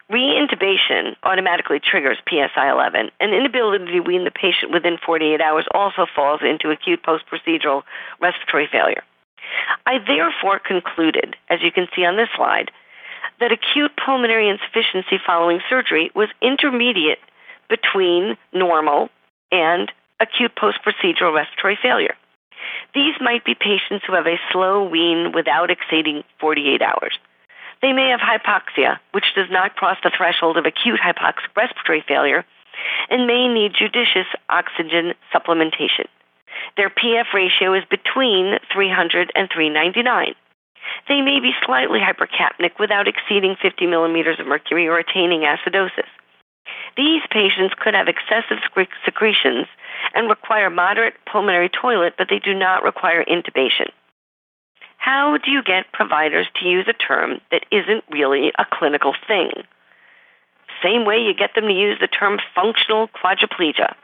Reintubation 0.10 1.18
automatically 1.24 1.82
triggers 1.82 2.20
PSI 2.30 2.72
11, 2.72 3.12
and 3.20 3.34
inability 3.34 3.86
to 3.86 4.00
wean 4.00 4.24
the 4.24 4.32
patient 4.32 4.72
within 4.72 4.98
48 5.06 5.42
hours 5.42 5.66
also 5.74 6.06
falls 6.16 6.40
into 6.42 6.72
acute 6.72 7.04
post 7.04 7.26
procedural 7.28 7.84
respiratory 8.22 8.70
failure. 8.72 9.04
I 9.86 10.00
therefore 10.00 10.60
concluded, 10.60 11.36
as 11.50 11.62
you 11.62 11.72
can 11.72 11.90
see 11.94 12.06
on 12.06 12.16
this 12.16 12.30
slide, 12.38 12.72
that 13.44 13.52
acute 13.52 13.92
pulmonary 14.00 14.48
insufficiency 14.48 15.20
following 15.20 15.60
surgery 15.70 16.10
was 16.16 16.30
intermediate 16.42 17.20
between 17.70 18.38
normal 18.54 19.10
and 19.52 19.92
acute 20.22 20.56
post 20.56 20.80
procedural 20.80 21.36
respiratory 21.36 21.78
failure. 21.82 22.16
These 22.96 23.16
might 23.20 23.44
be 23.44 23.54
patients 23.54 24.06
who 24.08 24.16
have 24.16 24.28
a 24.28 24.40
slow 24.54 24.88
wean 24.88 25.34
without 25.36 25.70
exceeding 25.70 26.24
48 26.40 26.82
hours. 26.82 27.20
They 27.82 27.92
may 27.92 28.16
have 28.16 28.22
hypoxia, 28.22 29.00
which 29.12 29.36
does 29.36 29.52
not 29.52 29.76
cross 29.76 29.98
the 30.02 30.12
threshold 30.16 30.56
of 30.56 30.66
acute 30.66 31.02
hypoxic 31.04 31.52
respiratory 31.58 32.06
failure, 32.08 32.46
and 33.10 33.28
may 33.28 33.50
need 33.50 33.74
judicious 33.78 34.28
oxygen 34.48 35.16
supplementation. 35.36 36.08
Their 36.78 36.90
PF 36.90 37.34
ratio 37.34 37.74
is 37.74 37.84
between 37.90 38.56
300 38.72 39.34
and 39.36 39.50
399. 39.54 40.34
They 41.08 41.22
may 41.22 41.40
be 41.40 41.52
slightly 41.66 42.00
hypercapnic 42.00 42.80
without 42.80 43.08
exceeding 43.08 43.56
50 43.62 43.88
millimeters 43.88 44.40
of 44.40 44.48
mercury 44.48 44.88
or 44.88 44.98
attaining 44.98 45.42
acidosis. 45.42 46.08
These 46.96 47.22
patients 47.30 47.76
could 47.80 47.94
have 47.94 48.08
excessive 48.08 48.60
secretions 49.06 49.68
and 50.14 50.30
require 50.30 50.70
moderate 50.70 51.16
pulmonary 51.30 51.70
toilet, 51.70 52.14
but 52.18 52.28
they 52.30 52.40
do 52.40 52.54
not 52.54 52.84
require 52.84 53.24
intubation. 53.26 53.90
How 54.98 55.38
do 55.38 55.52
you 55.52 55.62
get 55.62 55.92
providers 55.92 56.48
to 56.56 56.66
use 56.66 56.88
a 56.88 56.94
term 56.94 57.42
that 57.52 57.66
isn't 57.72 58.06
really 58.10 58.54
a 58.58 58.66
clinical 58.72 59.14
thing? 59.28 59.52
Same 60.82 61.06
way 61.06 61.18
you 61.18 61.34
get 61.34 61.56
them 61.56 61.66
to 61.66 61.74
use 61.74 61.98
the 62.00 62.08
term 62.08 62.40
functional 62.56 63.10
quadriplegia. 63.10 63.96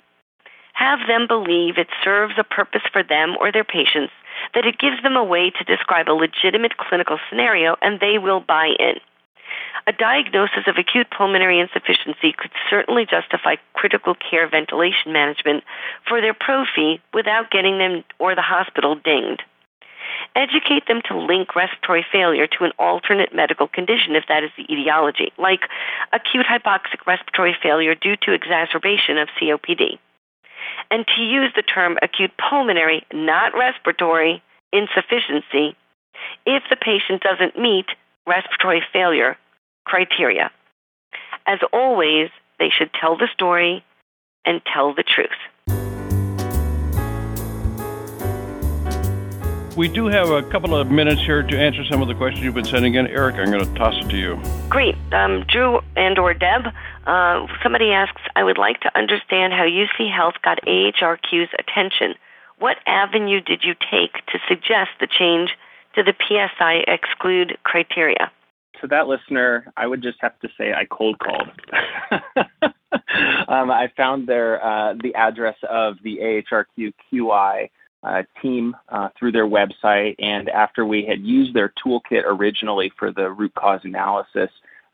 Have 0.73 0.99
them 1.07 1.27
believe 1.27 1.77
it 1.77 1.87
serves 2.03 2.33
a 2.37 2.43
purpose 2.43 2.81
for 2.91 3.03
them 3.03 3.35
or 3.39 3.51
their 3.51 3.63
patients, 3.63 4.13
that 4.53 4.65
it 4.65 4.79
gives 4.79 5.01
them 5.03 5.15
a 5.15 5.23
way 5.23 5.49
to 5.49 5.63
describe 5.63 6.09
a 6.09 6.13
legitimate 6.13 6.77
clinical 6.77 7.19
scenario, 7.29 7.75
and 7.81 7.99
they 7.99 8.17
will 8.17 8.39
buy 8.39 8.73
in. 8.79 8.95
A 9.87 9.91
diagnosis 9.91 10.67
of 10.67 10.77
acute 10.77 11.07
pulmonary 11.09 11.59
insufficiency 11.59 12.33
could 12.37 12.51
certainly 12.69 13.05
justify 13.05 13.55
critical 13.73 14.13
care 14.13 14.47
ventilation 14.47 15.11
management 15.11 15.63
for 16.07 16.21
their 16.21 16.33
pro 16.33 16.65
fee 16.75 17.01
without 17.13 17.49
getting 17.49 17.77
them 17.77 18.03
or 18.19 18.35
the 18.35 18.41
hospital 18.41 18.95
dinged. 18.95 19.41
Educate 20.35 20.87
them 20.87 21.01
to 21.05 21.17
link 21.17 21.55
respiratory 21.55 22.05
failure 22.11 22.45
to 22.45 22.63
an 22.63 22.71
alternate 22.77 23.33
medical 23.33 23.67
condition 23.67 24.15
if 24.15 24.25
that 24.27 24.43
is 24.43 24.51
the 24.57 24.71
etiology, 24.71 25.31
like 25.37 25.61
acute 26.13 26.45
hypoxic 26.45 27.05
respiratory 27.07 27.55
failure 27.61 27.95
due 27.95 28.15
to 28.17 28.33
exacerbation 28.33 29.17
of 29.17 29.29
COPD 29.41 29.97
and 30.91 31.05
to 31.15 31.21
use 31.21 31.51
the 31.55 31.61
term 31.61 31.97
acute 32.01 32.31
pulmonary, 32.37 33.05
not 33.13 33.53
respiratory, 33.57 34.41
insufficiency 34.71 35.75
if 36.45 36.63
the 36.69 36.75
patient 36.75 37.21
doesn't 37.21 37.57
meet 37.57 37.85
respiratory 38.27 38.83
failure 38.93 39.37
criteria. 39.85 40.51
As 41.45 41.59
always, 41.73 42.29
they 42.59 42.69
should 42.69 42.91
tell 42.93 43.17
the 43.17 43.27
story 43.33 43.83
and 44.45 44.61
tell 44.71 44.93
the 44.93 45.03
truth. 45.03 45.29
We 49.79 49.87
do 49.87 50.07
have 50.07 50.29
a 50.29 50.43
couple 50.43 50.75
of 50.75 50.91
minutes 50.91 51.21
here 51.21 51.41
to 51.41 51.57
answer 51.57 51.85
some 51.85 52.01
of 52.01 52.09
the 52.09 52.13
questions 52.13 52.43
you've 52.43 52.53
been 52.53 52.65
sending 52.65 52.95
in. 52.95 53.07
Eric, 53.07 53.35
I'm 53.35 53.49
going 53.49 53.65
to 53.65 53.73
toss 53.75 53.95
it 54.03 54.09
to 54.09 54.17
you. 54.17 54.37
Great. 54.67 54.95
Um, 55.13 55.45
Drew 55.47 55.79
and 55.95 56.19
or 56.19 56.33
Deb, 56.33 56.63
uh, 57.09 57.47
somebody 57.63 57.91
asks, 57.91 58.21
I 58.35 58.43
would 58.43 58.59
like 58.59 58.81
to 58.81 58.97
understand 58.97 59.51
how 59.53 59.63
UC 59.63 60.13
Health 60.13 60.35
got 60.43 60.59
AHRQ's 60.67 61.49
attention. 61.57 62.13
What 62.59 62.77
avenue 62.85 63.41
did 63.41 63.63
you 63.63 63.73
take 63.73 64.13
to 64.27 64.39
suggest 64.47 64.91
the 64.99 65.07
change 65.07 65.49
to 65.95 66.03
the 66.03 66.13
PSI 66.27 66.83
exclude 66.87 67.57
criteria? 67.63 68.31
To 68.81 68.87
that 68.87 69.07
listener, 69.07 69.65
I 69.75 69.87
would 69.87 70.03
just 70.03 70.17
have 70.21 70.39
to 70.41 70.49
say 70.57 70.71
I 70.71 70.85
cold 70.85 71.17
called. 71.19 71.49
um, 73.47 73.71
I 73.71 73.91
found 73.97 74.27
their 74.27 74.63
uh, 74.63 74.93
the 75.01 75.15
address 75.15 75.57
of 75.67 75.95
the 76.03 76.17
AHRQ 76.17 76.93
QI 77.11 77.69
uh, 78.03 78.23
team 78.41 78.75
uh, 78.89 79.09
through 79.17 79.31
their 79.31 79.47
website. 79.47 80.15
And 80.19 80.47
after 80.47 80.85
we 80.85 81.05
had 81.05 81.21
used 81.21 81.53
their 81.53 81.73
toolkit 81.83 82.23
originally 82.25 82.91
for 82.97 83.11
the 83.11 83.31
root 83.31 83.53
cause 83.55 83.81
analysis, 83.83 84.49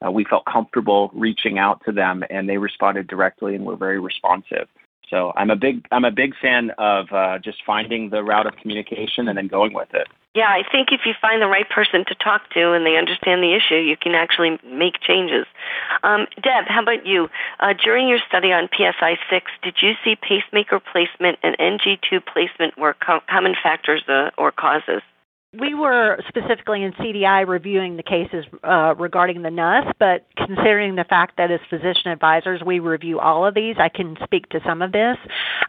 uh, 0.06 0.12
we 0.12 0.24
felt 0.24 0.46
comfortable 0.46 1.12
reaching 1.14 1.58
out 1.58 1.82
to 1.86 1.92
them, 1.92 2.24
and 2.30 2.50
they 2.50 2.58
responded 2.58 3.08
directly 3.08 3.56
and 3.56 3.66
were 3.66 3.76
very 3.76 4.00
responsive. 4.00 4.68
So 5.10 5.34
I'm 5.36 5.50
a 5.50 5.56
big 5.56 5.86
I'm 5.92 6.06
a 6.06 6.12
big 6.12 6.34
fan 6.42 6.72
of 6.78 7.12
uh, 7.12 7.40
just 7.40 7.60
finding 7.66 8.10
the 8.10 8.24
route 8.24 8.48
of 8.48 8.56
communication 8.58 9.28
and 9.28 9.38
then 9.38 9.48
going 9.48 9.74
with 9.74 9.94
it. 9.94 10.08
Yeah, 10.34 10.50
I 10.50 10.64
think 10.70 10.90
if 10.92 11.02
you 11.06 11.14
find 11.22 11.42
the 11.42 11.48
right 11.48 11.70
person 11.70 12.04
to 12.10 12.16
talk 12.16 12.50
to 12.52 12.74
and 12.74 12.86
they 12.86 12.98
understand 12.98 13.42
the 13.42 13.56
issue, 13.56 13.76
you 13.76 13.96
can 13.96 14.16
actually 14.16 14.60
make 14.68 15.00
changes. 15.00 15.46
Um, 16.04 16.28
Deb, 16.44 16.66
how 16.68 16.82
about 16.82 17.06
you? 17.06 17.30
Uh, 17.62 17.72
during 17.72 18.10
your 18.10 18.20
study 18.28 18.52
on 18.52 18.68
PSI 18.76 19.18
6, 19.30 19.52
did 19.64 19.76
you 19.82 19.94
see 20.04 20.18
pacemaker 20.18 20.82
placement 20.82 21.40
and 21.42 21.56
NG 21.58 21.98
tube 22.10 22.24
placement 22.26 22.78
were 22.78 22.96
co- 22.96 23.22
common 23.30 23.56
factors 23.64 24.04
uh, 24.10 24.32
or 24.38 24.52
causes? 24.52 25.02
We 25.60 25.74
were 25.74 26.20
specifically 26.28 26.84
in 26.84 26.92
CDI 26.94 27.48
reviewing 27.48 27.98
the 27.98 28.04
cases 28.04 28.46
uh, 28.64 28.96
regarding 28.98 29.42
the 29.42 29.52
Nuss, 29.52 29.86
but 30.00 30.26
considering 30.36 30.96
the 30.96 31.04
fact 31.04 31.38
that 31.38 31.52
as 31.52 31.60
physician 31.70 32.12
advisors 32.12 32.62
we 32.66 32.80
review 32.80 33.20
all 33.20 33.46
of 33.46 33.54
these, 33.54 33.76
I 33.78 33.90
can 33.90 34.18
speak 34.24 34.50
to 34.50 34.60
some 34.66 34.82
of 34.82 34.92
this. 34.92 35.18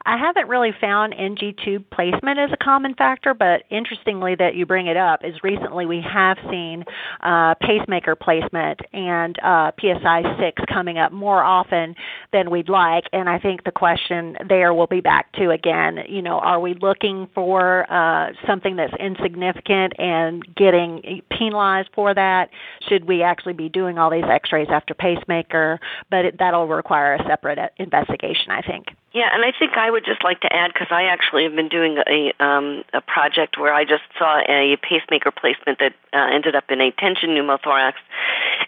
I 0.04 0.16
haven't 0.16 0.48
really 0.48 0.72
found 0.80 1.14
NG 1.14 1.54
tube 1.62 1.84
placement 1.90 2.38
as 2.38 2.50
a 2.52 2.56
common 2.56 2.94
factor, 2.94 3.34
but 3.34 3.64
interestingly 3.70 4.34
that 4.36 4.54
you 4.54 4.66
bring 4.66 4.86
it 4.86 4.96
up 4.96 5.24
is 5.24 5.34
recently 5.42 5.86
we 5.86 6.00
have 6.00 6.38
seen 6.50 6.84
uh, 7.20 7.54
pacemaker 7.60 8.16
placement 8.16 8.80
and 8.92 9.38
uh, 9.42 9.72
PSI 9.80 10.22
6 10.40 10.62
coming 10.72 10.98
up 10.98 11.12
more 11.12 11.42
often 11.42 11.94
than 12.32 12.50
we'd 12.50 12.68
like, 12.68 13.04
and 13.12 13.28
I 13.28 13.38
think 13.38 13.64
the 13.64 13.72
question 13.72 14.36
there 14.48 14.72
will 14.72 14.86
be 14.86 15.00
back 15.00 15.32
to 15.34 15.50
again, 15.50 16.00
you 16.08 16.22
know, 16.22 16.38
are 16.38 16.60
we 16.60 16.74
looking 16.74 17.28
for 17.34 17.90
uh, 17.92 18.32
something 18.46 18.76
that's 18.76 18.94
insignificant 18.98 19.75
and 19.98 20.42
getting 20.54 21.22
penalized 21.30 21.90
for 21.94 22.14
that? 22.14 22.50
Should 22.88 23.06
we 23.06 23.22
actually 23.22 23.52
be 23.54 23.68
doing 23.68 23.98
all 23.98 24.10
these 24.10 24.24
X-rays 24.24 24.68
after 24.70 24.94
pacemaker? 24.94 25.80
But 26.10 26.24
it, 26.24 26.38
that'll 26.38 26.66
require 26.66 27.14
a 27.14 27.24
separate 27.26 27.58
uh, 27.58 27.68
investigation, 27.78 28.50
I 28.50 28.62
think. 28.62 28.88
Yeah, 29.12 29.30
and 29.32 29.44
I 29.44 29.52
think 29.58 29.72
I 29.78 29.90
would 29.90 30.04
just 30.04 30.22
like 30.22 30.40
to 30.40 30.52
add 30.52 30.72
because 30.74 30.88
I 30.90 31.04
actually 31.04 31.44
have 31.44 31.54
been 31.54 31.70
doing 31.70 31.96
a 32.06 32.32
um, 32.44 32.84
a 32.92 33.00
project 33.00 33.56
where 33.58 33.72
I 33.72 33.84
just 33.84 34.02
saw 34.18 34.40
a 34.46 34.76
pacemaker 34.82 35.30
placement 35.30 35.78
that 35.78 35.94
uh, 36.12 36.28
ended 36.30 36.54
up 36.54 36.64
in 36.70 36.82
a 36.82 36.90
tension 36.92 37.30
pneumothorax, 37.30 37.94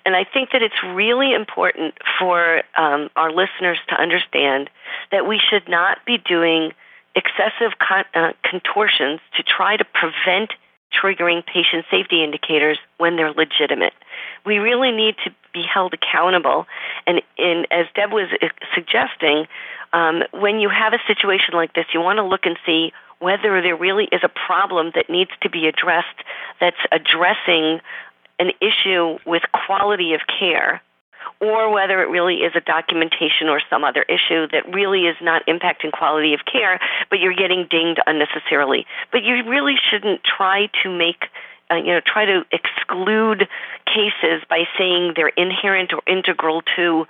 and 0.07 0.17
I 0.17 0.25
think 0.25 0.53
that 0.53 0.63
it's 0.63 0.83
really 0.83 1.35
important 1.35 1.95
for 2.19 2.63
um, 2.77 3.11
our 3.15 3.31
listeners 3.31 3.79
to 3.89 3.95
understand 4.01 4.71
that 5.13 5.27
we 5.27 5.39
should 5.39 5.69
not 5.69 5.99
be 6.07 6.17
doing 6.17 6.73
excessive 7.15 7.79
con- 7.79 8.05
uh, 8.15 8.33
contortions 8.43 9.21
to 9.37 9.43
try 9.43 9.77
to 9.77 9.85
prevent 9.85 10.53
triggering 10.93 11.45
patient 11.45 11.85
safety 11.91 12.23
indicators 12.25 12.79
when 12.99 13.17
they're 13.17 13.33
legitimate. 13.33 13.93
We 14.45 14.59
really 14.59 14.91
need 14.91 15.17
to 15.25 15.31
be 15.53 15.63
held 15.63 15.95
accountable. 15.95 16.67
And 17.07 17.23
as 17.71 17.87
Deb 17.95 18.13
was 18.13 18.29
uh, 18.43 18.49
suggesting, 18.75 19.47
um, 19.93 20.23
when 20.33 20.61
you 20.61 20.69
have 20.69 20.93
a 20.93 20.99
situation 21.07 21.55
like 21.55 21.75
this, 21.75 21.87
you 21.93 22.01
want 22.01 22.19
to 22.19 22.23
look 22.23 22.47
and 22.47 22.57
see 22.65 22.93
whether 23.21 23.61
there 23.61 23.77
really 23.77 24.09
is 24.13 24.21
a 24.23 24.29
problem 24.29 24.93
that 24.95 25.11
needs 25.11 25.31
to 25.43 25.51
be 25.51 25.67
addressed 25.67 26.07
that's 26.61 26.77
addressing 26.93 27.81
an 28.39 28.53
issue 28.61 29.19
with 29.27 29.43
quality 29.53 30.15
of 30.15 30.21
care 30.39 30.81
or 31.41 31.73
whether 31.73 32.03
it 32.03 32.09
really 32.09 32.37
is 32.37 32.53
a 32.55 32.61
documentation 32.61 33.49
or 33.49 33.61
some 33.71 33.85
other 33.85 34.03
issue 34.03 34.49
that 34.49 34.65
really 34.73 35.07
is 35.07 35.17
not 35.21 35.47
impacting 35.47 35.93
quality 35.93 36.35
of 36.35 36.41
care, 36.51 36.81
but 37.11 37.21
you're 37.21 37.35
getting 37.35 37.67
dinged 37.71 38.01
unnecessarily. 38.07 38.87
But 39.13 39.23
you 39.23 39.49
really 39.49 39.77
shouldn't 39.91 40.23
try 40.25 40.69
to 40.83 40.91
make 40.91 41.25
uh, 41.71 41.77
you 41.77 41.93
know, 41.93 42.01
try 42.01 42.25
to 42.25 42.47
exclude 42.51 43.47
cases 43.85 44.43
by 44.49 44.65
saying 44.79 45.13
they're 45.17 45.29
inherent 45.29 45.93
or 45.93 46.01
integral 46.07 46.63
to 46.77 47.07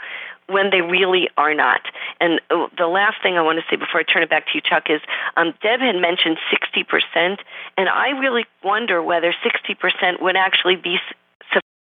when 0.49 0.71
they 0.71 0.81
really 0.81 1.29
are 1.37 1.55
not. 1.55 1.83
And 2.21 2.41
uh, 2.51 2.67
the 2.77 2.87
last 2.87 3.23
thing 3.23 3.37
I 3.37 3.43
want 3.43 3.59
to 3.59 3.65
say 3.71 3.77
before 3.77 4.01
I 4.01 4.03
turn 4.03 4.23
it 4.23 4.31
back 4.31 4.47
to 4.47 4.53
you, 4.55 4.61
Chuck, 4.61 4.91
is 4.91 5.01
um, 5.37 5.55
Deb 5.63 5.81
had 5.81 5.97
mentioned 5.97 6.39
60%, 6.51 7.39
and 7.77 7.89
I 7.89 8.11
really 8.19 8.47
wonder 8.65 9.03
whether 9.03 9.33
60% 9.33 10.23
would 10.23 10.37
actually 10.37 10.77
be 10.77 10.99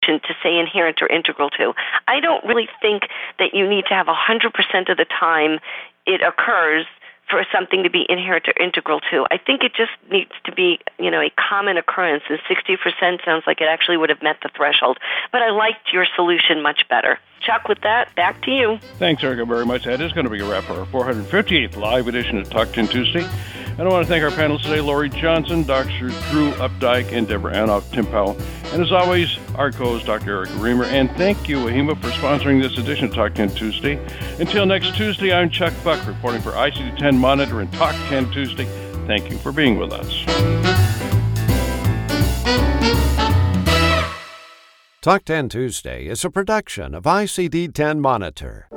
to 0.08 0.34
say 0.42 0.58
inherent 0.58 1.02
or 1.02 1.06
integral 1.06 1.50
to. 1.50 1.74
I 2.06 2.20
don't 2.20 2.44
really 2.44 2.68
think 2.80 3.04
that 3.38 3.52
you 3.52 3.68
need 3.68 3.84
to 3.88 3.94
have 3.94 4.06
100% 4.06 4.90
of 4.90 4.96
the 4.96 5.04
time 5.04 5.60
it 6.06 6.22
occurs 6.22 6.86
for 7.28 7.44
something 7.52 7.82
to 7.82 7.90
be 7.90 8.06
inherent 8.08 8.48
or 8.48 8.54
integral 8.62 9.00
to. 9.10 9.26
I 9.30 9.38
think 9.38 9.62
it 9.62 9.72
just 9.74 9.92
needs 10.10 10.32
to 10.44 10.52
be, 10.52 10.80
you 10.98 11.10
know, 11.10 11.20
a 11.20 11.30
common 11.36 11.76
occurrence, 11.76 12.22
and 12.28 12.38
60% 12.48 13.24
sounds 13.24 13.44
like 13.46 13.60
it 13.60 13.68
actually 13.68 13.98
would 13.98 14.08
have 14.08 14.22
met 14.22 14.36
the 14.42 14.50
threshold. 14.56 14.98
But 15.30 15.42
I 15.42 15.50
liked 15.50 15.92
your 15.92 16.06
solution 16.16 16.62
much 16.62 16.88
better. 16.88 17.18
Chuck, 17.40 17.68
with 17.68 17.80
that, 17.82 18.14
back 18.16 18.42
to 18.44 18.50
you. 18.50 18.78
Thanks, 18.98 19.22
Erica, 19.22 19.44
very 19.44 19.66
much. 19.66 19.84
That 19.84 20.00
is 20.00 20.12
going 20.12 20.24
to 20.24 20.30
be 20.30 20.40
a 20.40 20.44
wrap 20.44 20.64
for 20.64 20.80
our 20.80 20.86
458th 20.86 21.76
live 21.76 22.08
edition 22.08 22.38
of 22.38 22.48
Talk 22.50 22.72
10 22.72 22.88
Tuesday. 22.88 23.28
And 23.78 23.86
I 23.86 23.92
want 23.92 24.04
to 24.04 24.12
thank 24.12 24.24
our 24.24 24.30
panelists 24.30 24.62
today, 24.62 24.80
Laurie 24.80 25.08
Johnson, 25.08 25.62
Dr. 25.62 26.08
Drew 26.30 26.50
Updike, 26.54 27.12
and 27.12 27.28
Deborah 27.28 27.52
Anoff 27.52 27.88
Tim 27.92 28.06
Powell. 28.06 28.36
And 28.72 28.82
as 28.82 28.90
always, 28.90 29.38
our 29.54 29.70
co-host, 29.70 30.04
Dr. 30.04 30.38
Erica 30.38 30.52
Remer. 30.54 30.86
And 30.86 31.08
thank 31.12 31.48
you, 31.48 31.58
AHIMA, 31.58 31.94
for 32.02 32.08
sponsoring 32.08 32.60
this 32.60 32.76
edition 32.76 33.04
of 33.04 33.14
Talk 33.14 33.34
10 33.34 33.54
Tuesday. 33.54 34.04
Until 34.40 34.66
next 34.66 34.96
Tuesday, 34.96 35.32
I'm 35.32 35.48
Chuck 35.48 35.72
Buck, 35.84 36.04
reporting 36.08 36.42
for 36.42 36.50
ICD-10 36.50 37.18
Monitor 37.18 37.60
and 37.60 37.72
Talk 37.74 37.94
10 38.08 38.32
Tuesday. 38.32 38.64
Thank 39.06 39.30
you 39.30 39.38
for 39.38 39.52
being 39.52 39.78
with 39.78 39.92
us. 39.92 40.24
Talk 45.00 45.24
10 45.24 45.48
Tuesday 45.50 46.06
is 46.06 46.24
a 46.24 46.30
production 46.30 46.96
of 46.96 47.04
ICD 47.04 47.72
10 47.72 48.00
Monitor. 48.00 48.68